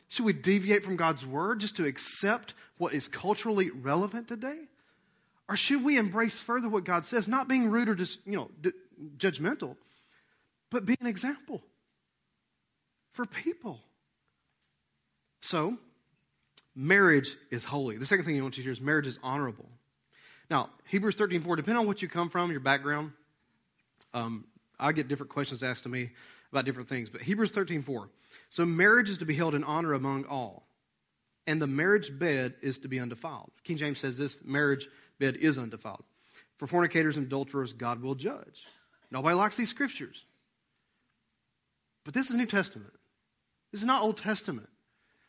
[0.10, 4.58] Should we deviate from God's word just to accept what is culturally relevant today?
[5.50, 8.52] Or should we embrace further what God says, not being rude or just, you know,
[8.62, 8.72] d-
[9.18, 9.76] judgmental,
[10.70, 11.64] but be an example
[13.14, 13.82] for people?
[15.42, 15.78] So,
[16.76, 17.98] marriage is holy.
[17.98, 19.68] The second thing you want to hear is marriage is honorable.
[20.52, 23.12] Now, Hebrews 13 4, depending on what you come from, your background,
[24.14, 24.46] um,
[24.80, 26.12] I get different questions asked to me
[26.52, 27.10] about different things.
[27.10, 28.08] But Hebrews 13 4.
[28.50, 30.68] So, marriage is to be held in honor among all,
[31.48, 33.50] and the marriage bed is to be undefiled.
[33.64, 34.88] King James says this marriage
[35.20, 36.04] bed is undefiled.
[36.58, 38.66] For fornicators and adulterers, God will judge.
[39.12, 40.24] Nobody likes these scriptures.
[42.04, 42.94] But this is New Testament.
[43.72, 44.70] This is not Old Testament.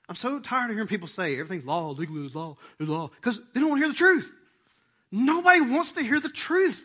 [0.09, 3.41] I'm so tired of hearing people say everything's law, legal is law, is law, because
[3.55, 4.33] they don't want to hear the truth.
[5.13, 6.85] Nobody wants to hear the truth.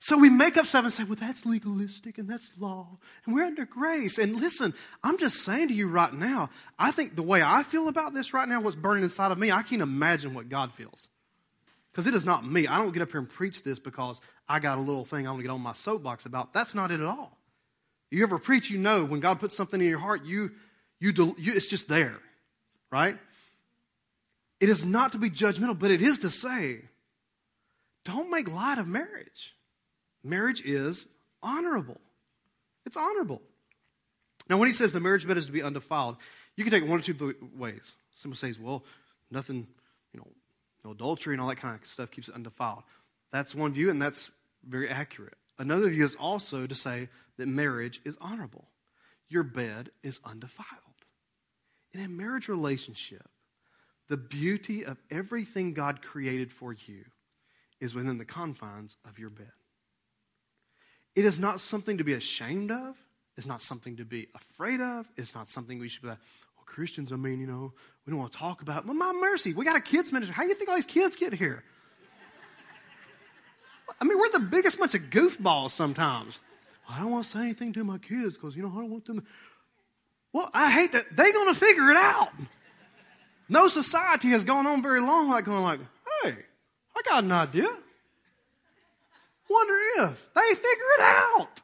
[0.00, 3.44] So we make up stuff and say, well, that's legalistic and that's law, and we're
[3.44, 4.18] under grace.
[4.18, 7.88] And listen, I'm just saying to you right now, I think the way I feel
[7.88, 11.08] about this right now, what's burning inside of me, I can't imagine what God feels.
[11.98, 12.68] Because it is not me.
[12.68, 15.30] I don't get up here and preach this because I got a little thing I
[15.30, 16.52] want to get on my soapbox about.
[16.52, 17.36] That's not it at all.
[18.12, 20.52] You ever preach, you know when God puts something in your heart, you,
[21.00, 22.20] you, you it's just there
[22.92, 23.18] right?
[24.60, 26.82] It is not to be judgmental, but it is to say,
[28.04, 29.56] don't make light of marriage.
[30.22, 31.04] Marriage is
[31.42, 32.00] honorable.
[32.86, 33.42] It's honorable.
[34.48, 36.16] Now, when he says the marriage bed is to be undefiled,
[36.54, 37.94] you can take it one or two ways.
[38.14, 38.84] Someone says, well,
[39.30, 39.66] nothing,
[40.12, 40.28] you know,
[40.84, 42.82] no adultery and all that kind of stuff keeps it undefiled.
[43.32, 44.30] That's one view, and that's
[44.66, 45.36] very accurate.
[45.58, 48.68] Another view is also to say that marriage is honorable.
[49.28, 50.66] Your bed is undefiled.
[51.92, 53.28] In a marriage relationship,
[54.08, 57.04] the beauty of everything God created for you
[57.80, 59.52] is within the confines of your bed.
[61.14, 62.96] It is not something to be ashamed of.
[63.36, 65.08] It's not something to be afraid of.
[65.16, 66.18] It's not something we should be like,
[66.68, 67.72] Christians, I mean, you know,
[68.06, 68.86] we don't want to talk about.
[68.86, 70.34] Well, my mercy, we got a kids ministry.
[70.34, 71.64] How do you think all these kids get here?
[74.00, 76.38] I mean, we're the biggest bunch of goofballs sometimes.
[76.88, 79.06] I don't want to say anything to my kids because, you know, I don't want
[79.06, 79.26] them.
[80.32, 81.06] Well, I hate that.
[81.16, 82.30] They're going to figure it out.
[83.48, 85.80] No society has gone on very long like going like,
[86.22, 86.34] hey,
[86.96, 87.68] I got an idea.
[89.50, 91.60] Wonder if they figure it out.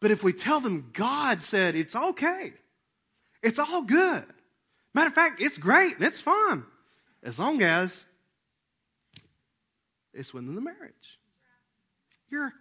[0.00, 2.52] But if we tell them God said it's okay,
[3.42, 4.24] it's all good.
[4.94, 6.64] Matter of fact, it's great and it's fun.
[7.22, 8.04] As long as
[10.12, 11.18] it's within the marriage.
[12.28, 12.52] You're,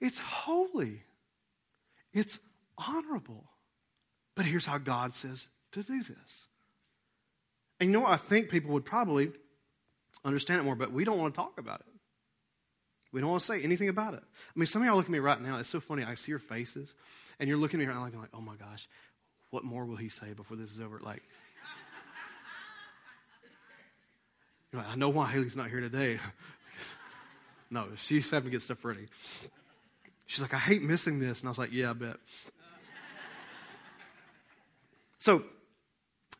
[0.00, 1.02] it's holy.
[2.12, 2.38] It's
[2.78, 3.44] honorable.
[4.36, 6.48] But here's how God says to do this.
[7.80, 8.12] And you know what?
[8.12, 9.32] I think people would probably
[10.24, 11.86] understand it more, but we don't want to talk about it.
[13.12, 14.22] We don't want to say anything about it.
[14.24, 15.58] I mean, some of y'all look at me right now.
[15.58, 16.02] It's so funny.
[16.02, 16.94] I see your faces,
[17.38, 18.88] and you're looking at me right now I'm like, oh my gosh,
[19.54, 20.98] what more will he say before this is over?
[20.98, 21.22] Like,
[24.72, 26.18] like I know why Haley's not here today.
[27.70, 29.06] no, she's having to get stuff ready.
[30.26, 31.38] She's like, I hate missing this.
[31.38, 32.16] And I was like, yeah, I bet.
[35.20, 35.44] so,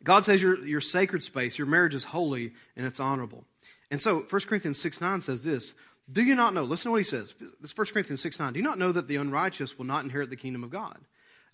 [0.03, 3.45] God says your, your sacred space, your marriage is holy and it's honorable.
[3.93, 5.73] And so 1 Corinthians 6 9 says this
[6.13, 6.65] do you not know?
[6.65, 7.33] Listen to what he says.
[7.61, 8.53] This is 1 Corinthians 6 9.
[8.53, 10.99] Do you not know that the unrighteous will not inherit the kingdom of God?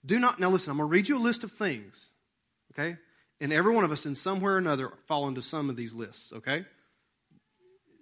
[0.05, 2.07] Do not, now listen, I'm going to read you a list of things,
[2.73, 2.97] okay?
[3.41, 6.33] And every one of us, in somewhere or another, fall into some of these lists,
[6.33, 6.65] okay?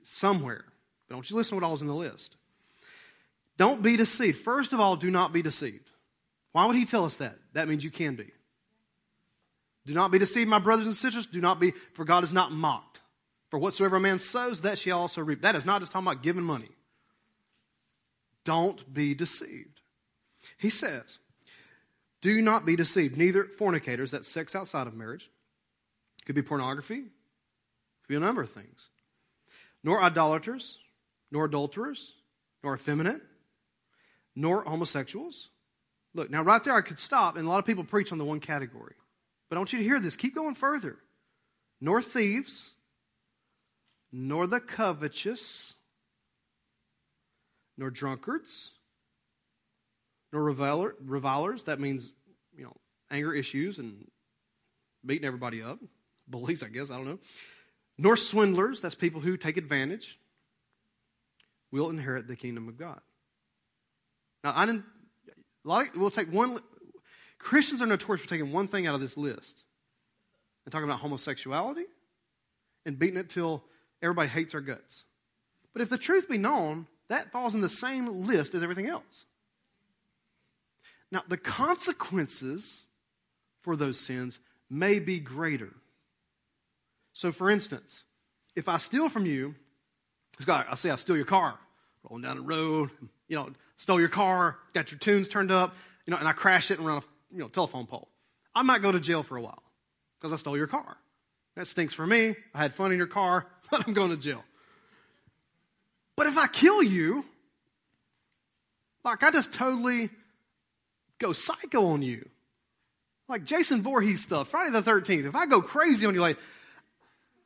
[0.04, 0.64] Somewhere.
[1.08, 2.36] But want you listen to what all is in the list.
[3.56, 4.40] Don't be deceived.
[4.40, 5.90] First of all, do not be deceived.
[6.52, 7.36] Why would he tell us that?
[7.54, 8.30] That means you can be.
[9.86, 11.26] Do not be deceived, my brothers and sisters.
[11.26, 13.00] Do not be, for God is not mocked.
[13.50, 15.42] For whatsoever a man sows, that shall also reap.
[15.42, 16.68] That is not just talking about giving money.
[18.44, 19.80] Don't be deceived.
[20.58, 21.18] He says,
[22.20, 23.16] Do not be deceived.
[23.16, 25.30] Neither fornicators, that's sex outside of marriage,
[26.26, 28.88] could be pornography, could be a number of things,
[29.84, 30.78] nor idolaters,
[31.30, 32.14] nor adulterers,
[32.62, 33.22] nor effeminate,
[34.34, 35.50] nor homosexuals.
[36.14, 38.24] Look, now right there I could stop, and a lot of people preach on the
[38.24, 38.94] one category.
[39.48, 40.16] But I want you to hear this.
[40.16, 40.96] Keep going further.
[41.80, 42.70] Nor thieves,
[44.10, 45.74] nor the covetous,
[47.76, 48.72] nor drunkards,
[50.32, 51.64] nor reviler, revilers.
[51.64, 52.10] That means,
[52.56, 52.76] you know,
[53.10, 54.06] anger issues and
[55.04, 55.78] beating everybody up.
[56.28, 57.18] Bullies, I guess, I don't know.
[57.96, 58.80] Nor swindlers.
[58.80, 60.18] That's people who take advantage.
[61.70, 63.00] Will inherit the kingdom of God.
[64.42, 64.84] Now, I didn't.
[65.64, 66.60] A lot of, we'll take one.
[67.38, 69.64] Christians are notorious for taking one thing out of this list
[70.64, 71.84] and talking about homosexuality
[72.86, 73.62] and beating it till
[74.02, 75.04] everybody hates our guts.
[75.72, 79.26] But if the truth be known, that falls in the same list as everything else.
[81.10, 82.86] Now, the consequences
[83.62, 85.74] for those sins may be greater.
[87.12, 88.04] So, for instance,
[88.54, 89.54] if I steal from you,
[90.46, 91.58] I say I steal your car,
[92.08, 92.90] rolling down the road,
[93.26, 95.74] you know, stole your car, got your tunes turned up,
[96.06, 98.08] you know, and I crash it and run a you know, telephone pole.
[98.54, 99.62] I might go to jail for a while
[100.18, 100.96] because I stole your car.
[101.56, 102.36] That stinks for me.
[102.54, 103.46] I had fun in your car.
[103.70, 104.44] but I'm going to jail.
[106.16, 107.24] But if I kill you,
[109.04, 110.10] like I just totally
[111.18, 112.28] go psycho on you.
[113.28, 115.26] Like Jason Voorhees stuff, Friday the 13th.
[115.26, 116.38] If I go crazy on you, like,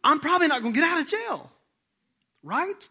[0.05, 1.53] I'm probably not going to get out of jail.
[2.43, 2.89] Right?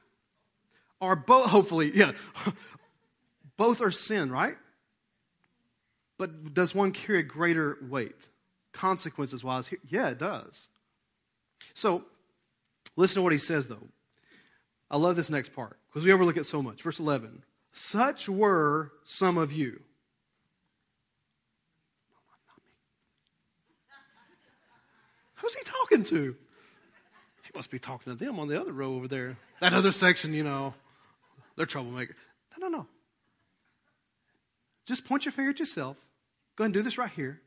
[1.00, 2.12] Or both, hopefully, yeah.
[3.58, 4.56] both are sin, right?
[6.18, 8.28] But does one carry a greater weight?
[8.74, 10.68] Consequences wise, yeah, it does.
[11.74, 12.04] So
[12.96, 13.88] Listen to what he says, though.
[14.90, 16.82] I love this next part because we overlook it so much.
[16.82, 19.82] Verse 11 Such were some of you.
[25.42, 26.36] Who's he talking to?
[27.44, 29.38] He must be talking to them on the other row over there.
[29.60, 30.74] That other section, you know,
[31.56, 32.16] they're troublemakers.
[32.58, 32.88] No, no, no.
[34.86, 35.98] Just point your finger at yourself.
[36.56, 37.42] Go ahead and do this right here.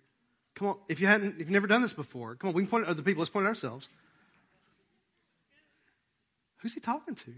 [0.55, 0.79] Come on.
[0.89, 2.55] If you hadn't, if you've never done this before, come on.
[2.55, 3.21] We can point at other people.
[3.21, 3.89] Let's point at ourselves.
[6.59, 7.35] Who's he talking to?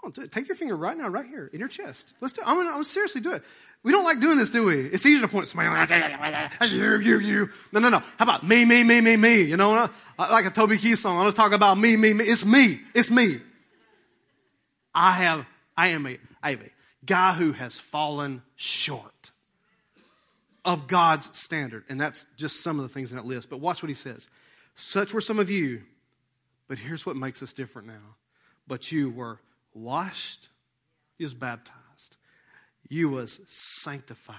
[0.00, 0.30] Come on, do it.
[0.30, 2.12] Take your finger right now, right here in your chest.
[2.20, 2.44] Let's do it.
[2.46, 3.42] I'm gonna, I'm gonna seriously do it.
[3.82, 4.86] We don't like doing this, do we?
[4.86, 5.68] It's easier to point somebody.
[6.68, 7.50] You, you, you.
[7.72, 7.98] No, no, no.
[7.98, 9.42] How about me, me, me, me, me?
[9.42, 9.92] You know, what
[10.30, 11.16] like a Toby Keith song.
[11.16, 12.24] I want to talk about me, me, me.
[12.24, 12.80] It's me.
[12.94, 13.40] It's me.
[14.94, 16.70] I have, I am a, I am a
[17.04, 19.30] guy who has fallen short
[20.64, 21.84] of God's standard.
[21.88, 23.48] And that's just some of the things in that list.
[23.48, 24.28] But watch what he says.
[24.74, 25.82] Such were some of you,
[26.68, 28.16] but here's what makes us different now.
[28.66, 29.40] But you were
[29.78, 30.48] washed,
[31.18, 32.16] you was baptized,
[32.88, 34.36] you was sanctified.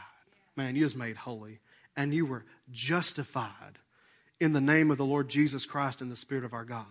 [0.56, 1.60] Man, you was made holy,
[1.95, 3.80] and you were justified
[4.39, 6.86] in the name of the Lord Jesus Christ and the Spirit of our God.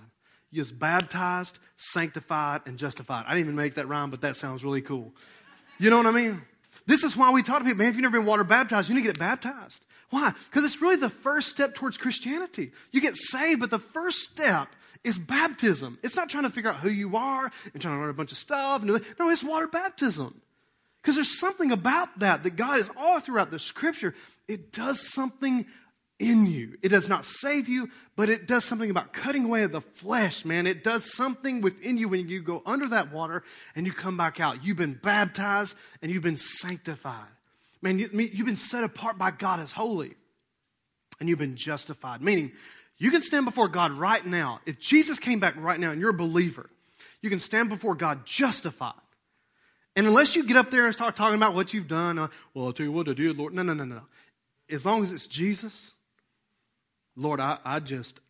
[0.51, 3.25] You was baptized, sanctified, and justified.
[3.27, 5.13] I didn't even make that rhyme, but that sounds really cool.
[5.79, 6.43] You know what I mean?
[6.87, 8.95] This is why we talk to people, man, if you've never been water baptized, you
[8.95, 9.85] need to get baptized.
[10.11, 10.33] Why?
[10.49, 12.73] Because it's really the first step towards Christianity.
[12.93, 14.69] You get saved, but the first step
[15.05, 15.99] is baptism.
[16.03, 18.33] It's not trying to figure out who you are and trying to learn a bunch
[18.33, 18.83] of stuff.
[18.83, 20.41] No, it's water baptism.
[21.01, 24.15] Because there's something about that that God is all throughout the scripture.
[24.47, 25.67] It does something
[26.19, 26.77] in you.
[26.83, 30.45] It does not save you, but it does something about cutting away of the flesh,
[30.45, 30.67] man.
[30.67, 33.45] It does something within you when you go under that water
[33.77, 34.65] and you come back out.
[34.65, 37.29] You've been baptized and you've been sanctified.
[37.81, 40.15] Man, you, you've been set apart by God as holy
[41.21, 42.21] and you've been justified.
[42.21, 42.53] Meaning,
[42.99, 44.61] you can stand before God right now.
[44.67, 46.69] If Jesus came back right now and you're a believer,
[47.23, 48.95] you can stand before God justified.
[49.97, 52.67] And unless you get up there and start talking about what you've done, uh, well,
[52.67, 53.55] I'll tell you what I did, Lord.
[53.55, 54.03] No, no, no, no.
[54.71, 55.93] As long as it's Jesus,
[57.17, 58.21] Lord, I, I just,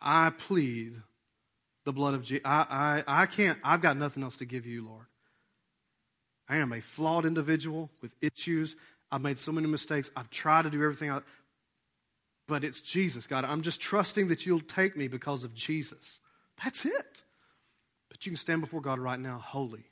[0.00, 0.94] I plead
[1.84, 2.42] the blood of Jesus.
[2.44, 5.06] I, I, I can't, I've got nothing else to give you, Lord.
[6.48, 8.74] I am a flawed individual with issues.
[9.10, 10.10] I've made so many mistakes.
[10.16, 11.20] I've tried to do everything, I,
[12.52, 13.46] but it's Jesus, God.
[13.46, 16.20] I'm just trusting that you'll take me because of Jesus.
[16.62, 17.24] That's it.
[18.10, 19.84] But you can stand before God right now holy,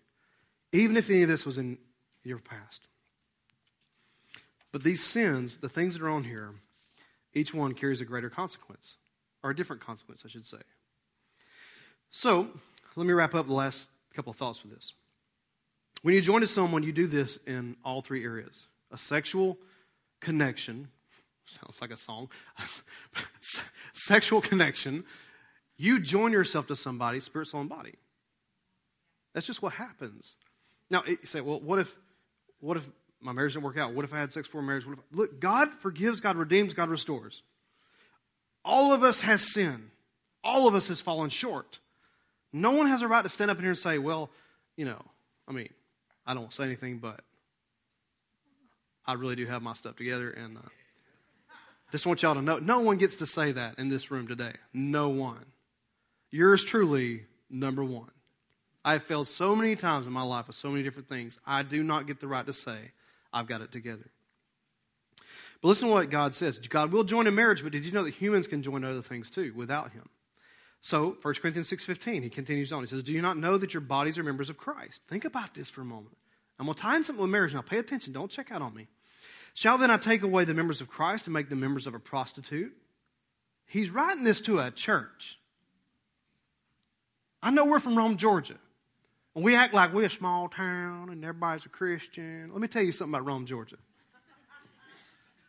[0.70, 1.78] even if any of this was in
[2.22, 2.82] your past.
[4.72, 6.50] But these sins, the things that are on here,
[7.32, 8.96] each one carries a greater consequence,
[9.42, 10.60] or a different consequence, I should say.
[12.10, 12.50] So,
[12.94, 14.92] let me wrap up the last couple of thoughts with this.
[16.02, 19.56] When you join to someone, you do this in all three areas a sexual
[20.20, 20.88] connection,
[21.50, 22.28] sounds like a song,
[23.92, 25.04] sexual connection.
[25.76, 27.94] You join yourself to somebody, spirit, soul, and body.
[29.32, 30.36] That's just what happens.
[30.90, 31.94] Now, you say, well, what if,
[32.60, 32.86] what if
[33.20, 33.94] my marriage didn't work out?
[33.94, 34.86] What if I had sex before marriage?
[34.86, 37.42] What if, look, God forgives, God redeems, God restores.
[38.64, 39.90] All of us has sin.
[40.42, 41.78] All of us has fallen short.
[42.52, 44.30] No one has a right to stand up in here and say, well,
[44.76, 45.00] you know,
[45.46, 45.68] I mean,
[46.26, 47.20] I don't say anything, but
[49.06, 50.30] I really do have my stuff together.
[50.30, 50.62] And uh,
[51.92, 54.53] just want y'all to know no one gets to say that in this room today.
[54.72, 55.44] No one.
[56.31, 58.11] Yours truly, number one.
[58.85, 61.38] I have failed so many times in my life with so many different things.
[61.46, 62.92] I do not get the right to say,
[63.33, 64.11] I've got it together.
[65.61, 66.59] But listen to what God says.
[66.59, 69.31] God will join in marriage, but did you know that humans can join other things
[69.31, 70.09] too without him?
[70.83, 72.83] So, 1 Corinthians 6.15, he continues on.
[72.83, 75.03] He says, Do you not know that your bodies are members of Christ?
[75.09, 76.16] Think about this for a moment.
[76.59, 77.61] I'm going to tie in something with marriage now.
[77.61, 78.14] Pay attention.
[78.14, 78.88] Don't check out on me.
[79.54, 81.98] Shall then I take away the members of Christ and make them members of a
[81.98, 82.72] prostitute?
[83.66, 85.38] He's writing this to a church.
[87.42, 88.56] I know we're from Rome, Georgia.
[89.34, 92.50] And we act like we're a small town and everybody's a Christian.
[92.52, 93.76] Let me tell you something about Rome, Georgia.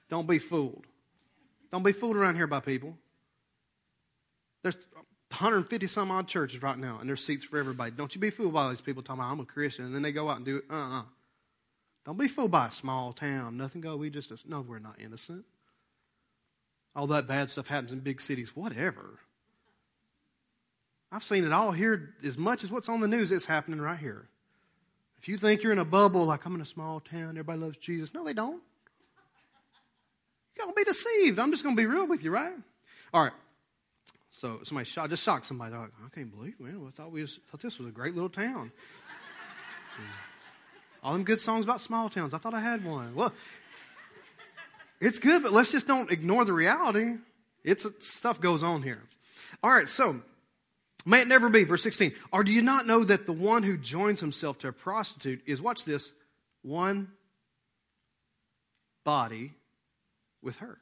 [0.10, 0.86] Don't be fooled.
[1.72, 2.96] Don't be fooled around here by people.
[4.62, 4.78] There's
[5.30, 7.92] 150 some odd churches right now, and there's seats for everybody.
[7.92, 10.12] Don't you be fooled by these people talking about I'm a Christian, and then they
[10.12, 10.66] go out and do it.
[10.70, 11.00] Uh uh-uh.
[11.00, 11.04] uh
[12.06, 13.58] Don't be fooled by a small town.
[13.58, 13.96] Nothing go.
[13.96, 15.46] We just no, we're not innocent.
[16.96, 18.56] All that bad stuff happens in big cities.
[18.56, 19.20] Whatever.
[21.12, 24.00] I've seen it all here as much as what's on the news, it's happening right
[24.00, 24.28] here.
[25.22, 27.78] If you think you're in a bubble, like I'm in a small town, everybody loves
[27.78, 28.14] Jesus.
[28.14, 28.62] No, they don't.
[30.56, 31.38] You're going to be deceived.
[31.38, 32.56] I'm just to be real with you, right?
[33.14, 33.34] All right.
[34.32, 35.76] So somebody shot, just shocked somebody.
[35.76, 36.82] Like, I can't believe, man.
[36.88, 38.72] I thought we thought this was a great little town.
[41.04, 42.34] All them good songs about small towns.
[42.34, 43.16] I thought I had one.
[43.16, 43.34] Well,
[45.00, 47.16] it's good, but let's just don't ignore the reality.
[47.64, 49.02] It's stuff goes on here.
[49.64, 50.22] All right, so
[51.06, 51.64] May it never be.
[51.64, 52.14] Verse 16.
[52.32, 55.62] Or do you not know that the one who joins himself to a prostitute is,
[55.62, 56.12] watch this,
[56.62, 57.10] one
[59.04, 59.54] body
[60.42, 60.78] with her?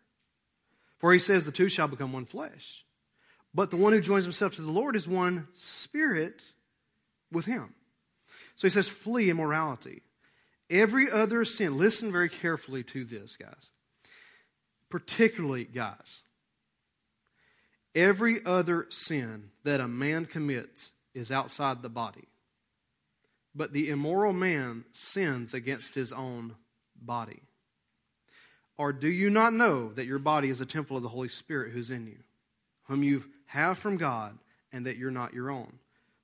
[0.98, 2.84] For he says the two shall become one flesh.
[3.54, 6.42] But the one who joins himself to the Lord is one spirit
[7.32, 7.74] with him.
[8.56, 10.02] So he says, flee immorality.
[10.70, 13.72] Every other sin, listen very carefully to this, guys.
[14.90, 16.22] Particularly, guys,
[17.96, 22.28] Every other sin that a man commits is outside the body.
[23.56, 26.56] but the immoral man sins against his own
[26.96, 27.42] body.
[28.78, 31.74] Or do you not know that your body is a temple of the Holy Spirit
[31.74, 32.20] who's in you,
[32.84, 34.38] whom you have from God,
[34.72, 35.80] and that you're not your own?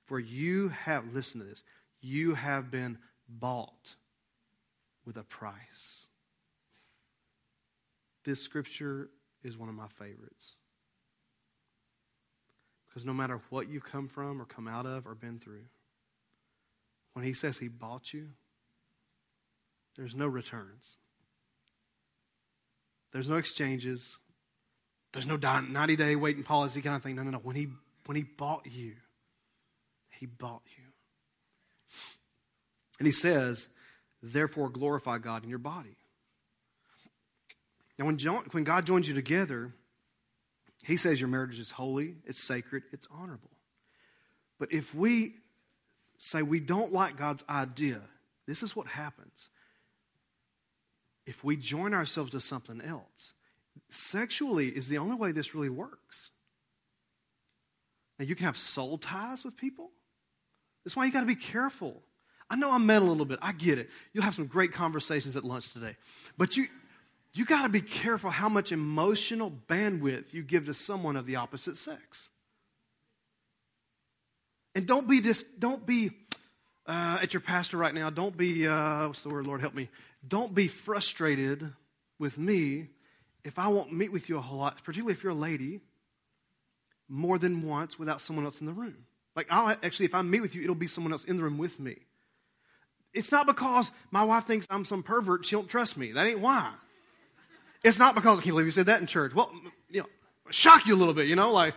[0.06, 1.64] For you have, listen to this,
[2.00, 3.96] you have been bought
[5.06, 6.08] with a price.
[8.24, 9.08] This scripture
[9.44, 10.56] is one of my favorites.
[12.88, 15.66] Because no matter what you've come from or come out of or been through,
[17.12, 18.30] when he says he bought you,
[19.96, 20.98] there's no returns.
[23.12, 24.18] There's no exchanges.
[25.12, 27.14] There's no 90 day waiting policy kind of thing.
[27.14, 27.38] No, no, no.
[27.38, 27.68] When he,
[28.06, 28.94] when he bought you,
[30.10, 30.84] he bought you.
[32.98, 33.68] And he says,
[34.32, 35.96] therefore glorify God in your body.
[37.98, 39.72] Now, when, John, when God joins you together,
[40.84, 43.50] he says your marriage is holy, it's sacred, it's honorable.
[44.58, 45.34] But if we
[46.18, 48.00] say we don't like God's idea,
[48.46, 49.48] this is what happens.
[51.26, 53.34] If we join ourselves to something else,
[53.90, 56.30] sexually is the only way this really works.
[58.18, 59.90] Now, you can have soul ties with people.
[60.84, 62.02] That's why you got to be careful.
[62.48, 63.38] I know I'm mad a little bit.
[63.42, 63.90] I get it.
[64.12, 65.96] You'll have some great conversations at lunch today.
[66.38, 66.66] But you,
[67.32, 71.36] you got to be careful how much emotional bandwidth you give to someone of the
[71.36, 72.30] opposite sex.
[74.74, 76.10] And don't be dis, don't be
[76.86, 78.10] uh, at your pastor right now.
[78.10, 79.46] Don't be uh, what's the word?
[79.46, 79.88] Lord help me.
[80.26, 81.72] Don't be frustrated
[82.18, 82.88] with me
[83.44, 85.80] if I won't meet with you a whole lot, particularly if you're a lady,
[87.08, 89.06] more than once without someone else in the room.
[89.34, 91.58] Like I'll actually, if I meet with you, it'll be someone else in the room
[91.58, 91.96] with me.
[93.16, 95.46] It's not because my wife thinks I'm some pervert.
[95.46, 96.12] She don't trust me.
[96.12, 96.70] That ain't why.
[97.82, 99.34] It's not because I can't believe you said that in church.
[99.34, 99.50] Well,
[99.90, 100.06] you know,
[100.50, 101.26] shock you a little bit.
[101.26, 101.74] You know, like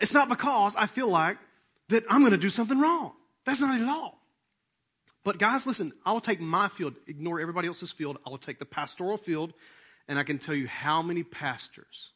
[0.00, 1.38] it's not because I feel like
[1.88, 3.12] that I'm going to do something wrong.
[3.44, 4.18] That's not at all.
[5.24, 8.18] But guys, listen, I will take my field, ignore everybody else's field.
[8.26, 9.52] I will take the pastoral field,
[10.08, 12.10] and I can tell you how many pastors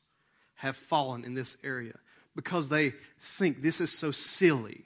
[0.56, 1.94] have fallen in this area
[2.34, 4.84] because they think this is so silly.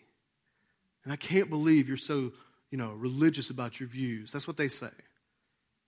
[1.04, 2.32] And I can't believe you're so,
[2.70, 4.32] you know, religious about your views.
[4.32, 4.90] That's what they say.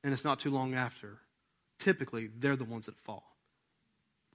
[0.04, 1.18] And it's not too long after.
[1.78, 3.24] Typically, they're the ones that fall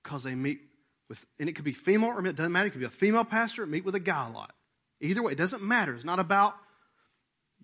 [0.03, 0.61] because they meet
[1.09, 2.67] with, and it could be female or it doesn't matter.
[2.67, 4.53] It could be a female pastor, meet with a guy a lot.
[4.99, 5.93] Either way, it doesn't matter.
[5.93, 6.55] It's not about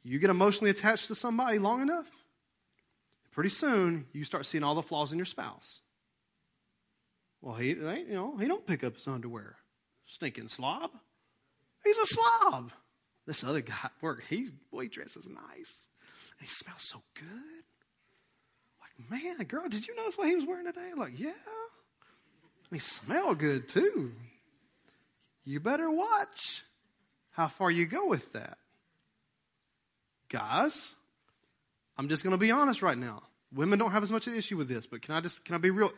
[0.04, 2.08] you get emotionally attached to somebody long enough.
[3.32, 5.80] Pretty soon, you start seeing all the flaws in your spouse.
[7.42, 9.56] Well, he, they, you know, he don't pick up his underwear.
[10.06, 10.92] Stinking slob.
[11.84, 12.72] He's a slob.
[13.26, 15.88] This other guy at work, he's boy, he dresses nice.
[16.40, 17.64] And he smells so good.
[18.82, 20.92] Like, man, girl, did you notice what he was wearing today?
[20.96, 21.32] Like, yeah.
[22.72, 24.14] He smelled good too.
[25.46, 26.64] You better watch
[27.32, 28.58] how far you go with that.
[30.30, 30.94] Guys,
[31.98, 33.24] I'm just to be honest right now.
[33.54, 35.54] Women don't have as much of an issue with this, but can I just can
[35.54, 35.92] I be real?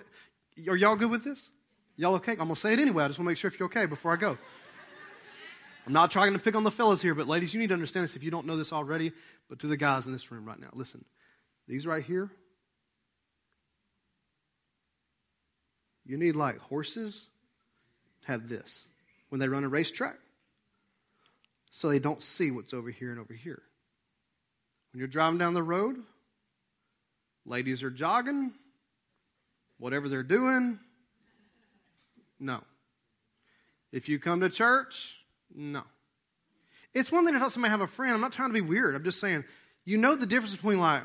[0.67, 1.51] Are y'all good with this?
[1.95, 2.33] Y'all okay?
[2.33, 3.05] I'm to say it anyway.
[3.05, 4.37] I just want to make sure if you're okay before I go.
[5.85, 8.03] I'm not trying to pick on the fellas here, but ladies, you need to understand
[8.03, 9.11] this if you don't know this already,
[9.49, 10.69] but to the guys in this room right now.
[10.73, 11.05] Listen,
[11.67, 12.31] these right here,
[16.05, 17.27] you need like horses
[18.25, 18.87] have this
[19.29, 20.17] when they run a racetrack
[21.71, 23.61] so they don't see what's over here and over here.
[24.91, 25.97] When you're driving down the road,
[27.45, 28.53] ladies are jogging,
[29.77, 30.79] whatever they're doing,
[32.39, 32.63] no.
[33.91, 35.15] If you come to church,
[35.53, 35.83] no.
[36.93, 38.13] It's one thing to tell somebody have a friend.
[38.13, 38.95] I'm not trying to be weird.
[38.95, 39.43] I'm just saying,
[39.83, 41.03] you know the difference between like,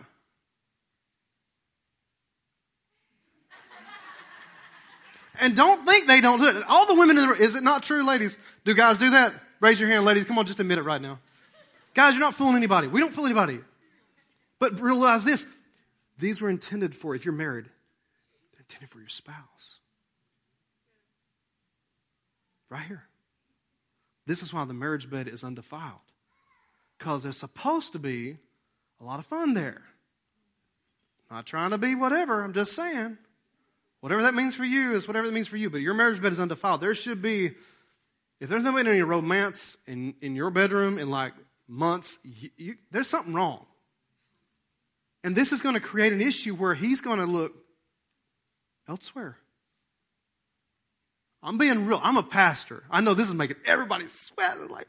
[5.40, 6.64] and don't think they don't do it.
[6.68, 8.38] All the women in the room, is it not true, ladies?
[8.64, 9.34] Do guys do that?
[9.60, 10.24] Raise your hand, ladies.
[10.24, 11.18] Come on, just admit it right now.
[11.94, 12.86] Guys, you're not fooling anybody.
[12.86, 13.60] We don't fool anybody.
[14.58, 15.46] But realize this
[16.18, 17.64] these were intended for, if you're married,
[18.52, 19.34] they're intended for your spouse.
[22.68, 23.02] Right here.
[24.30, 25.98] This is why the marriage bed is undefiled.
[26.96, 28.36] Because there's supposed to be
[29.00, 29.82] a lot of fun there.
[31.32, 33.18] Not trying to be whatever, I'm just saying.
[33.98, 36.30] Whatever that means for you is whatever that means for you, but your marriage bed
[36.30, 36.80] is undefiled.
[36.80, 37.56] There should be
[38.38, 41.32] if there's not been any romance in, in your bedroom in like
[41.66, 43.66] months, you, you, there's something wrong.
[45.24, 47.52] And this is going to create an issue where he's going to look
[48.88, 49.38] elsewhere.
[51.42, 52.00] I'm being real.
[52.02, 52.82] I'm a pastor.
[52.90, 54.70] I know this is making everybody sweat.
[54.70, 54.88] Like,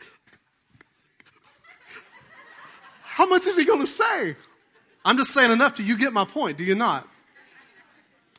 [3.02, 4.36] how much is he going to say?
[5.04, 7.08] I'm just saying enough to you get my point, do you not?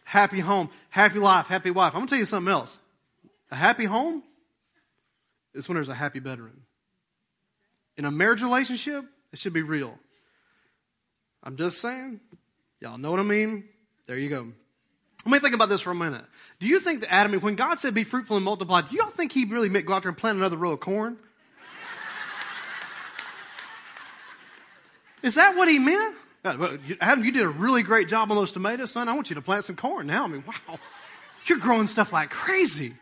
[0.05, 1.95] Happy home, happy life, happy wife.
[1.95, 2.79] I'm going to tell you something else.
[3.51, 4.23] A happy home
[5.55, 6.63] is when there's a happy bedroom.
[7.97, 9.99] In a marriage relationship, it should be real.
[11.43, 12.21] I'm just saying.
[12.81, 13.65] Y'all know what I mean?
[14.07, 14.53] There you go.
[15.25, 16.25] Let me think about this for a minute.
[16.59, 19.33] Do you think that Adam, when God said be fruitful and multiply, do y'all think
[19.33, 21.16] he really meant go out there and plant another row of corn?
[25.23, 26.16] Is that what he meant?
[26.45, 29.09] Uh, Adam, you did a really great job on those tomatoes, son.
[29.09, 30.25] I want you to plant some corn now.
[30.25, 30.79] I mean, wow.
[31.47, 32.95] You're growing stuff like crazy.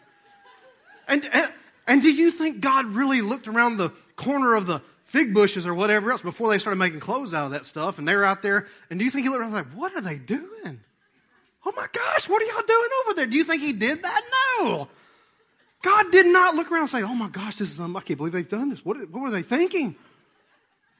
[1.08, 1.52] And, and,
[1.86, 5.74] and do you think God really looked around the corner of the fig bushes or
[5.74, 8.42] whatever else before they started making clothes out of that stuff and they were out
[8.42, 8.66] there?
[8.90, 10.80] And do you think he looked around and was like, what are they doing?
[11.64, 13.26] Oh my gosh, what are y'all doing over there?
[13.26, 14.22] Do you think he did that?
[14.60, 14.88] No.
[15.82, 18.32] God did not look around and say, oh my gosh, this is, I can't believe
[18.32, 18.84] they've done this.
[18.84, 19.96] What, what were they thinking?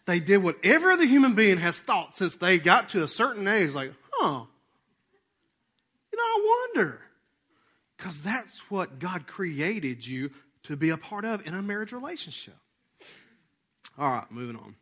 [0.07, 3.47] They did what every other human being has thought since they got to a certain
[3.47, 3.73] age.
[3.73, 4.45] Like, huh.
[6.13, 7.01] You know, I wonder.
[7.97, 10.31] Because that's what God created you
[10.65, 12.57] to be a part of in a marriage relationship.
[13.99, 14.75] All right, moving on.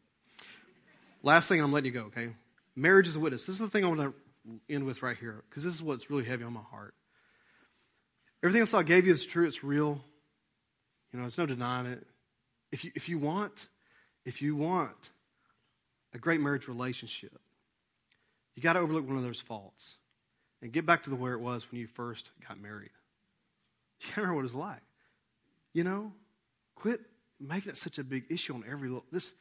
[1.22, 2.30] Last thing, I'm letting you go, okay?
[2.76, 3.44] Marriage is a witness.
[3.46, 4.14] This is the thing I want to
[4.68, 6.94] end with right here, because this is what's really heavy on my heart.
[8.42, 10.02] Everything else I gave you is true, it's real.
[11.12, 12.06] You know, there's no denying it.
[12.70, 13.68] If you, if you want,
[14.24, 15.10] if you want
[16.14, 17.38] a great marriage relationship,
[18.54, 19.96] you got to overlook one of those faults
[20.62, 22.90] and get back to the where it was when you first got married.
[24.00, 24.82] You remember what it was like.
[25.72, 26.12] You know,
[26.74, 27.00] quit
[27.40, 29.04] making it such a big issue on every little.
[29.10, 29.34] This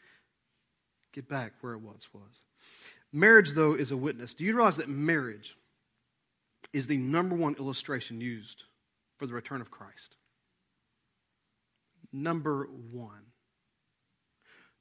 [1.13, 2.41] get back where it once was.
[3.13, 4.33] Marriage, though, is a witness.
[4.33, 5.55] Do you realize that marriage
[6.73, 8.63] is the number one illustration used
[9.17, 10.15] for the return of Christ?
[12.11, 13.31] Number one.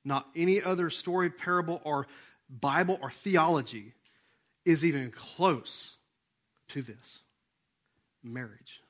[0.04, 2.06] Not any other story, parable, or
[2.48, 3.92] Bible or theology
[4.64, 5.96] is even close
[6.68, 7.20] to this
[8.22, 8.80] marriage.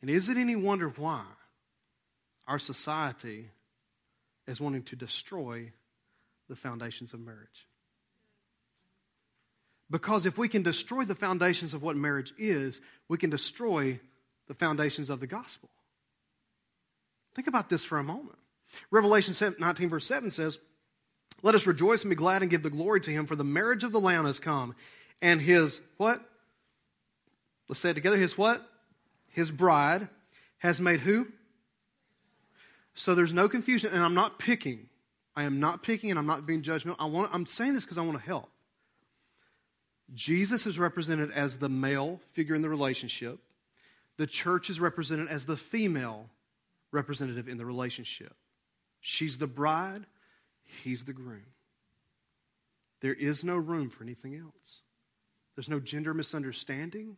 [0.00, 1.24] And is it any wonder why
[2.46, 3.50] our society
[4.46, 5.72] is wanting to destroy
[6.48, 7.67] the foundations of marriage?
[9.90, 14.00] Because if we can destroy the foundations of what marriage is, we can destroy
[14.46, 15.70] the foundations of the gospel.
[17.34, 18.38] Think about this for a moment.
[18.90, 20.58] Revelation 19, verse 7 says,
[21.42, 23.84] Let us rejoice and be glad and give the glory to him, for the marriage
[23.84, 24.74] of the Lamb has come.
[25.22, 26.20] And his what?
[27.68, 28.16] Let's say it together.
[28.16, 28.66] His what?
[29.28, 30.08] His bride
[30.58, 31.28] has made who?
[32.94, 34.88] So there's no confusion, and I'm not picking.
[35.36, 36.96] I am not picking, and I'm not being judgmental.
[36.98, 38.50] I want, I'm saying this because I want to help.
[40.14, 43.38] Jesus is represented as the male figure in the relationship.
[44.16, 46.28] The church is represented as the female
[46.90, 48.34] representative in the relationship.
[49.00, 50.06] She's the bride,
[50.64, 51.46] he's the groom.
[53.00, 54.80] There is no room for anything else.
[55.54, 57.16] There's no gender misunderstanding.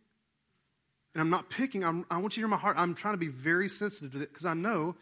[1.14, 2.76] And I'm not picking, I'm, i want you to hear my heart.
[2.78, 4.96] I'm trying to be very sensitive to it because I know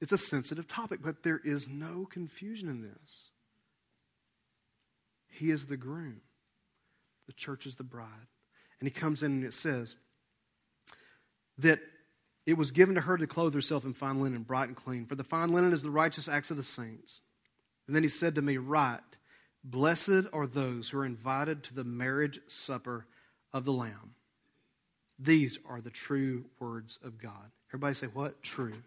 [0.00, 3.30] it's a sensitive topic, but there is no confusion in this.
[5.28, 6.22] He is the groom.
[7.28, 8.26] The church is the bride.
[8.80, 9.94] And he comes in and it says
[11.58, 11.80] that
[12.46, 15.04] it was given to her to clothe herself in fine linen, bright and clean.
[15.04, 17.20] For the fine linen is the righteous acts of the saints.
[17.86, 19.00] And then he said to me, Write,
[19.62, 23.06] blessed are those who are invited to the marriage supper
[23.52, 24.14] of the Lamb.
[25.18, 27.50] These are the true words of God.
[27.70, 28.42] Everybody say, What?
[28.42, 28.82] True.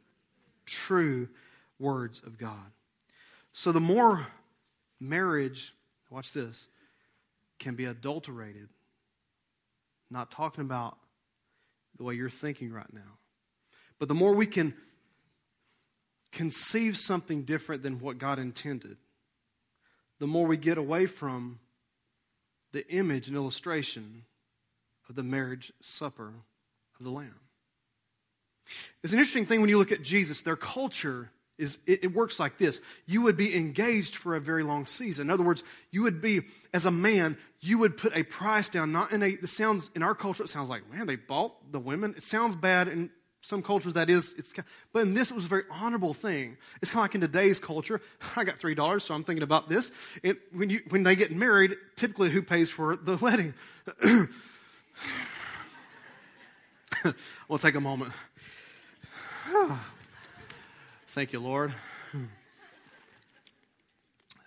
[0.65, 1.27] True
[1.77, 2.71] words of God.
[3.53, 4.25] So the more
[4.99, 5.73] marriage,
[6.09, 6.67] watch this,
[7.61, 8.67] can be adulterated.
[10.09, 10.97] Not talking about
[11.97, 13.19] the way you're thinking right now.
[13.99, 14.73] But the more we can
[16.31, 18.97] conceive something different than what God intended,
[20.19, 21.59] the more we get away from
[22.71, 24.23] the image and illustration
[25.07, 26.33] of the marriage supper
[26.99, 27.39] of the Lamb.
[29.03, 31.29] It's an interesting thing when you look at Jesus, their culture
[31.61, 32.81] is it, it, works like this.
[33.05, 35.27] You would be engaged for a very long season.
[35.27, 36.41] In other words, you would be,
[36.73, 40.15] as a man, you would put a price down, not in a, sounds, in our
[40.15, 42.15] culture, it sounds like, man, they bought the women.
[42.17, 44.53] It sounds bad in some cultures that is, it's,
[44.91, 46.57] but in this it was a very honorable thing.
[46.81, 48.01] It's kind of like in today's culture.
[48.35, 49.91] I got three dollars, so I'm thinking about this.
[50.23, 53.53] It, when you, when they get married, typically who pays for the wedding?
[57.47, 58.13] we'll take a moment.
[61.13, 61.73] Thank you, Lord.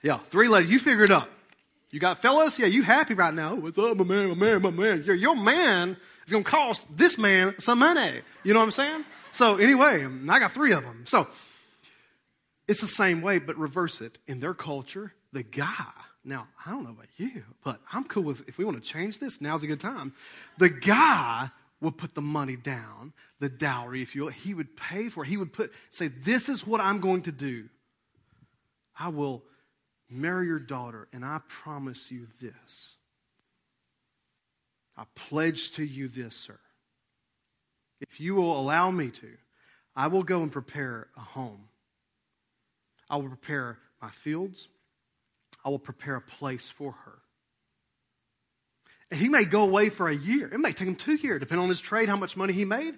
[0.02, 0.70] Yeah, three ladies.
[0.70, 1.28] You figure it out.
[1.90, 2.58] You got fellas?
[2.58, 3.54] Yeah, you happy right now.
[3.54, 5.02] What's up, my man, my man, my man?
[5.04, 5.94] Your, your man
[6.24, 8.22] is going to cost this man some money.
[8.44, 9.04] You know what I'm saying?
[9.32, 11.04] So anyway, I got three of them.
[11.06, 11.28] So
[12.66, 14.18] it's the same way, but reverse it.
[14.26, 15.68] In their culture, the guy,
[16.24, 19.18] now I don't know about you, but I'm cool with, if we want to change
[19.18, 20.14] this, now's a good time.
[20.56, 21.50] The guy
[21.80, 24.30] would put the money down, the dowry, if you will.
[24.30, 25.28] He would pay for it.
[25.28, 27.68] He would put, say, this is what I'm going to do
[28.96, 29.42] I will
[30.08, 32.94] marry your daughter, and I promise you this.
[34.96, 36.58] I pledge to you this, sir.
[38.00, 39.30] If you will allow me to,
[39.96, 41.64] I will go and prepare a home.
[43.10, 44.68] I will prepare my fields.
[45.64, 47.18] I will prepare a place for her.
[49.10, 50.48] And he may go away for a year.
[50.52, 52.94] It may take him two years, depending on his trade, how much money he made.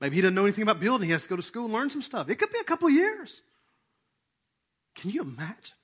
[0.00, 1.06] Maybe he doesn't know anything about building.
[1.06, 2.28] He has to go to school and learn some stuff.
[2.30, 3.42] It could be a couple of years.
[4.94, 5.74] Can you imagine?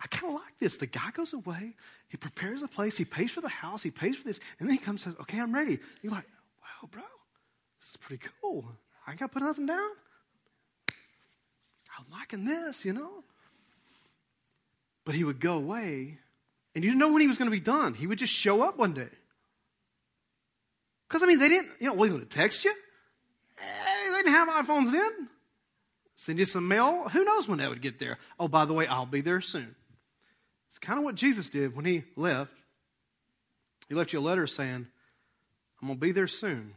[0.00, 0.76] I kind of like this.
[0.76, 1.74] The guy goes away,
[2.08, 4.76] he prepares a place, he pays for the house, he pays for this, and then
[4.76, 5.80] he comes and says, Okay, I'm ready.
[6.02, 6.26] You're like,
[6.60, 7.02] Wow, bro,
[7.80, 8.70] this is pretty cool.
[9.06, 9.90] I got to put nothing down.
[11.98, 13.24] I'm liking this, you know?
[15.04, 16.18] But he would go away,
[16.78, 17.92] and you didn't know when he was going to be done.
[17.92, 19.08] He would just show up one day.
[21.08, 22.70] Because, I mean, they didn't, you know, we would text you.
[22.70, 25.28] Eh, they didn't have iPhones then.
[26.14, 27.08] Send you some mail.
[27.08, 28.18] Who knows when that would get there?
[28.38, 29.74] Oh, by the way, I'll be there soon.
[30.68, 32.52] It's kind of what Jesus did when he left.
[33.88, 34.86] He left you a letter saying,
[35.82, 36.74] I'm going to be there soon.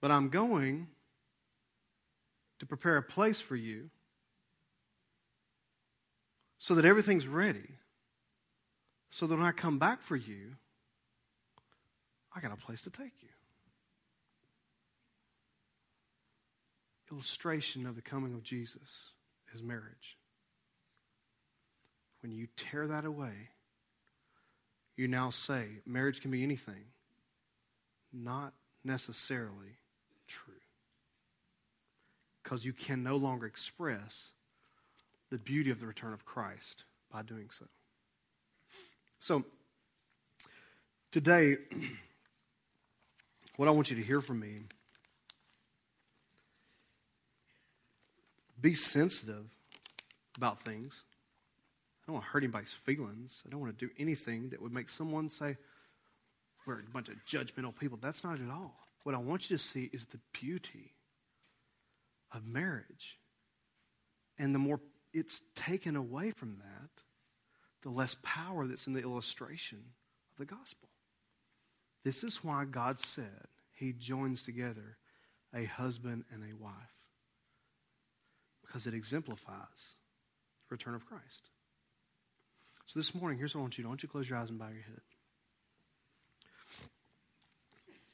[0.00, 0.88] But I'm going
[2.58, 3.90] to prepare a place for you
[6.58, 7.76] so that everything's ready.
[9.12, 10.56] So that when I come back for you,
[12.34, 13.28] I got a place to take you.
[17.12, 19.12] Illustration of the coming of Jesus
[19.54, 20.16] is marriage.
[22.22, 23.50] When you tear that away,
[24.96, 26.84] you now say marriage can be anything,
[28.14, 29.76] not necessarily
[30.26, 30.54] true.
[32.42, 34.30] Because you can no longer express
[35.30, 37.66] the beauty of the return of Christ by doing so.
[39.22, 39.44] So,
[41.12, 41.56] today,
[43.56, 44.62] what I want you to hear from me
[48.60, 49.44] be sensitive
[50.36, 51.04] about things.
[52.02, 53.44] I don't want to hurt anybody's feelings.
[53.46, 55.56] I don't want to do anything that would make someone say,
[56.66, 58.00] we're a bunch of judgmental people.
[58.02, 58.74] That's not at all.
[59.04, 60.94] What I want you to see is the beauty
[62.34, 63.18] of marriage.
[64.36, 64.80] And the more
[65.14, 66.90] it's taken away from that,
[67.82, 69.78] the less power that's in the illustration
[70.32, 70.88] of the gospel.
[72.04, 74.96] This is why God said he joins together
[75.54, 76.72] a husband and a wife.
[78.64, 79.96] Because it exemplifies
[80.68, 81.50] the return of Christ.
[82.86, 83.88] So this morning, here's what I want you to do.
[83.88, 85.00] I want you to close your eyes and bow your head.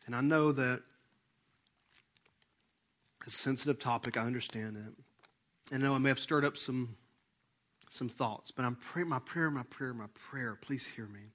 [0.06, 0.80] And I know that
[3.26, 4.16] it's a sensitive topic.
[4.16, 5.02] I understand it.
[5.72, 6.96] And I know I may have stirred up some,
[7.90, 11.32] some thoughts, but I'm pray, my prayer, my prayer, my prayer, please hear me,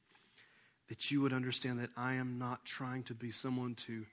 [0.89, 4.06] that you would understand that I am not trying to be someone to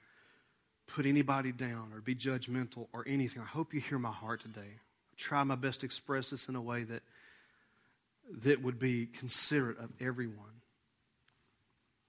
[0.86, 3.42] put anybody down or be judgmental or anything.
[3.42, 4.60] I hope you hear my heart today.
[4.60, 7.02] I try my best to express this in a way that,
[8.42, 10.62] that would be considerate of everyone.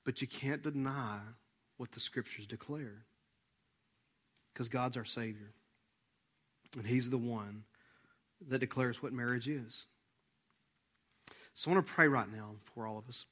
[0.04, 1.20] But you can't deny
[1.78, 3.06] what the scriptures declare
[4.54, 5.52] because God's our Savior.
[6.78, 7.64] And He's the one
[8.48, 9.86] that declares what marriage is.
[11.54, 13.26] So I want to pray right now for all of us.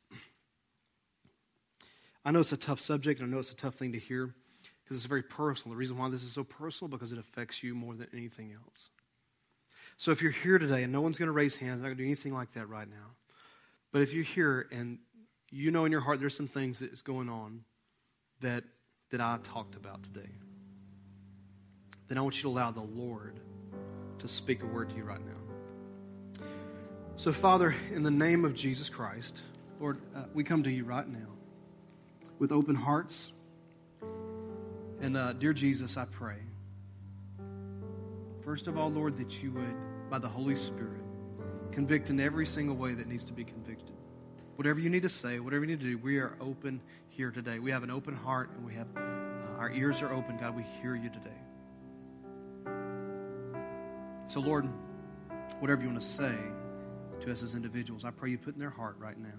[2.26, 4.34] I know it's a tough subject, and I know it's a tough thing to hear
[4.84, 5.74] because it's very personal.
[5.74, 8.90] The reason why this is so personal because it affects you more than anything else.
[9.98, 11.98] So if you're here today, and no one's going to raise hands, I'm not going
[11.98, 13.16] to do anything like that right now.
[13.92, 15.00] But if you're here and
[15.50, 17.62] you know in your heart there's some things that is going on
[18.42, 18.64] that,
[19.10, 20.30] that I talked about today,
[22.08, 23.40] then I want you to allow the Lord
[24.20, 25.49] to speak a word to you right now.
[27.20, 29.42] So, Father, in the name of Jesus Christ,
[29.82, 31.28] Lord, uh, we come to you right now
[32.40, 33.34] with open hearts.
[35.02, 36.38] And, uh, dear Jesus, I pray,
[38.46, 41.04] first of all, Lord, that you would, by the Holy Spirit,
[41.74, 43.98] convict in every single way that needs to be convicted.
[44.56, 47.60] Whatever you need to say, whatever you need to do, we are open here today.
[47.60, 50.38] We have an open heart and we have uh, our ears are open.
[50.38, 52.72] God, we hear you today.
[54.26, 54.70] So, Lord,
[55.60, 56.34] whatever you want to say
[57.22, 59.30] to us as individuals, I pray you put in their heart right now.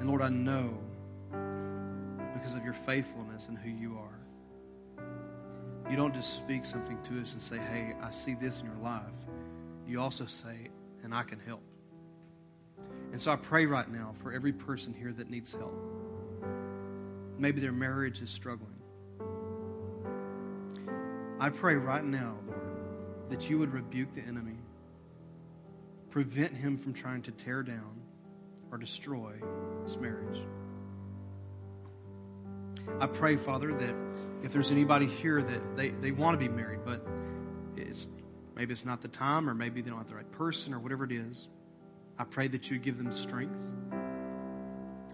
[0.00, 0.78] And Lord, I know
[2.34, 4.18] because of your faithfulness and who you are.
[5.90, 8.78] You don't just speak something to us and say, hey, I see this in your
[8.82, 9.02] life.
[9.86, 10.70] You also say,
[11.04, 11.62] and I can help.
[13.12, 15.74] And so I pray right now for every person here that needs help.
[17.38, 18.70] Maybe their marriage is struggling.
[21.38, 22.60] I pray right now, Lord,
[23.28, 24.56] that you would rebuke the enemy,
[26.12, 28.02] prevent him from trying to tear down
[28.70, 29.32] or destroy
[29.82, 30.40] this marriage.
[33.00, 33.94] I pray, Father, that
[34.42, 37.06] if there's anybody here that they, they want to be married, but
[37.78, 38.08] it's,
[38.54, 41.04] maybe it's not the time, or maybe they don't have the right person, or whatever
[41.04, 41.48] it is.
[42.18, 43.70] I pray that you give them strength.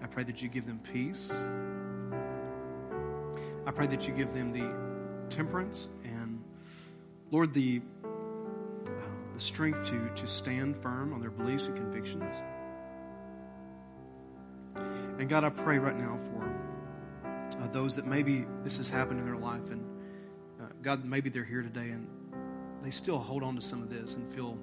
[0.03, 1.32] I pray that you give them peace.
[3.66, 6.42] I pray that you give them the temperance and,
[7.30, 7.82] Lord, the,
[9.39, 12.34] the strength to, to stand firm on their beliefs and convictions.
[15.16, 19.26] And God, I pray right now for uh, those that maybe this has happened in
[19.26, 19.84] their life, and
[20.61, 22.09] uh, God, maybe they're here today and
[22.82, 24.59] they still hold on to some of this and feel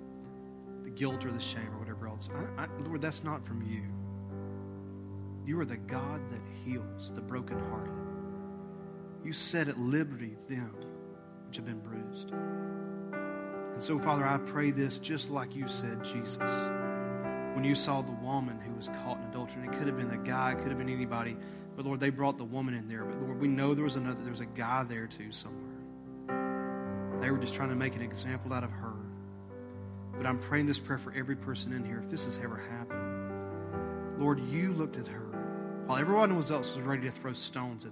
[0.83, 2.27] the guilt or the shame or whatever else.
[2.35, 3.83] I, I, Lord, that's not from you.
[5.45, 7.93] You are the God that heals the brokenhearted.
[9.23, 10.75] You set at liberty them
[11.47, 12.33] which have been bruised.
[13.75, 16.41] And so, Father, I pray this just like you said, Jesus
[17.55, 19.63] when you saw the woman who was caught in adultery.
[19.63, 21.37] And it could have been a guy, it could have been anybody.
[21.75, 23.05] But Lord, they brought the woman in there.
[23.05, 27.21] But Lord, we know there was another, there was a guy there too somewhere.
[27.21, 28.93] They were just trying to make an example out of her.
[30.17, 32.01] But I'm praying this prayer for every person in here.
[32.03, 37.03] If this has ever happened, Lord, you looked at her while everyone else was ready
[37.03, 37.91] to throw stones at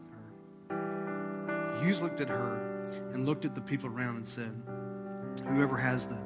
[0.70, 1.86] her.
[1.86, 4.52] You looked at her and looked at the people around and said,
[5.48, 6.18] Whoever has the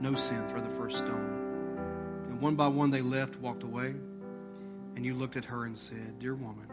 [0.00, 2.24] no sin, throw the first stone.
[2.26, 3.94] And one by one they left, walked away.
[4.94, 6.66] And you looked at her and said, Dear woman,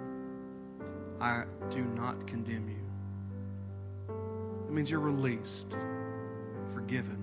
[1.20, 2.86] I do not condemn you.
[4.08, 5.68] That means you're released,
[6.74, 7.22] forgiven.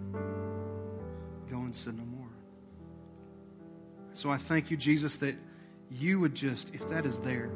[1.50, 2.28] Go and sin no more.
[4.14, 5.36] So I thank you, Jesus, that
[5.90, 7.50] you would just, if that is there,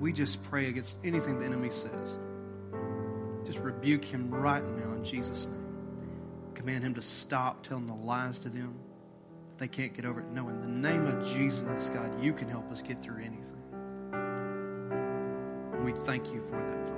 [0.00, 2.18] we just pray against anything the enemy says.
[3.54, 5.60] Just rebuke him right now in Jesus' name.
[6.54, 8.74] Command him to stop telling the lies to them
[9.58, 10.26] they can't get over it.
[10.32, 13.62] No, in the name of Jesus, God, you can help us get through anything.
[15.72, 16.88] And we thank you for that,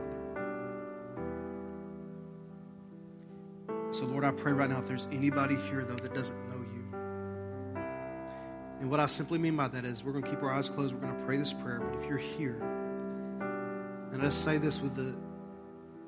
[3.66, 3.92] Father.
[3.92, 6.86] So, Lord, I pray right now if there's anybody here, though, that doesn't know you.
[8.80, 10.94] And what I simply mean by that is we're going to keep our eyes closed.
[10.94, 11.80] We're going to pray this prayer.
[11.80, 12.62] But if you're here,
[14.14, 15.14] and I say this with the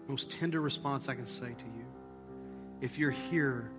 [0.08, 1.84] most tender response I can say to you.
[2.80, 3.70] If you're here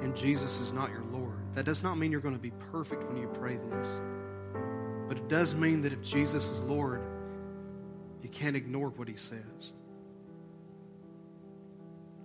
[0.00, 3.04] and Jesus is not your Lord, that does not mean you're going to be perfect
[3.04, 3.88] when you pray this.
[5.08, 7.02] But it does mean that if Jesus is Lord,
[8.22, 9.72] you can't ignore what he says.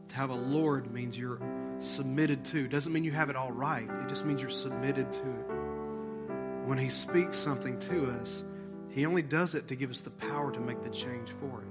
[0.09, 1.41] To have a Lord means you're
[1.79, 2.67] submitted to.
[2.67, 3.87] Doesn't mean you have it all right.
[4.01, 6.65] It just means you're submitted to it.
[6.65, 8.43] When he speaks something to us,
[8.89, 11.68] he only does it to give us the power to make the change for it.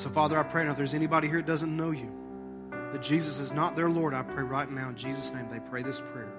[0.00, 2.10] So, Father, I pray now if there's anybody here that doesn't know you,
[2.70, 5.82] that Jesus is not their Lord, I pray right now in Jesus' name they pray
[5.82, 6.32] this prayer.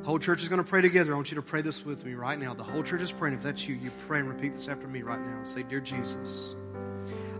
[0.00, 1.12] The whole church is going to pray together.
[1.12, 2.54] I want you to pray this with me right now.
[2.54, 3.36] The whole church is praying.
[3.36, 5.44] If that's you, you pray and repeat this after me right now.
[5.44, 6.56] Say, Dear Jesus,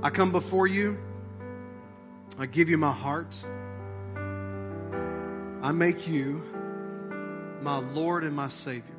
[0.01, 0.97] I come before you.
[2.39, 3.35] I give you my heart.
[5.61, 6.41] I make you
[7.63, 8.95] my Lord and my Savior.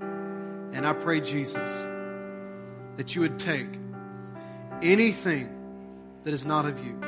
[0.00, 1.86] And I pray, Jesus,
[2.96, 3.68] that you would take
[4.80, 5.52] anything
[6.26, 7.00] that is not of you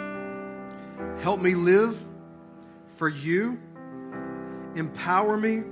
[1.20, 1.98] Help me live
[2.96, 3.58] for you.
[4.74, 5.62] Empower me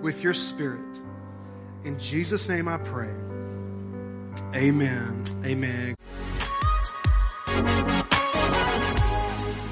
[0.00, 1.00] with your spirit.
[1.84, 3.10] In Jesus' name I pray.
[4.54, 5.24] Amen.
[5.44, 5.94] Amen.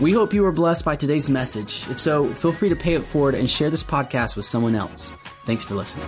[0.01, 1.85] We hope you were blessed by today's message.
[1.91, 5.15] If so, feel free to pay it forward and share this podcast with someone else.
[5.45, 6.07] Thanks for listening.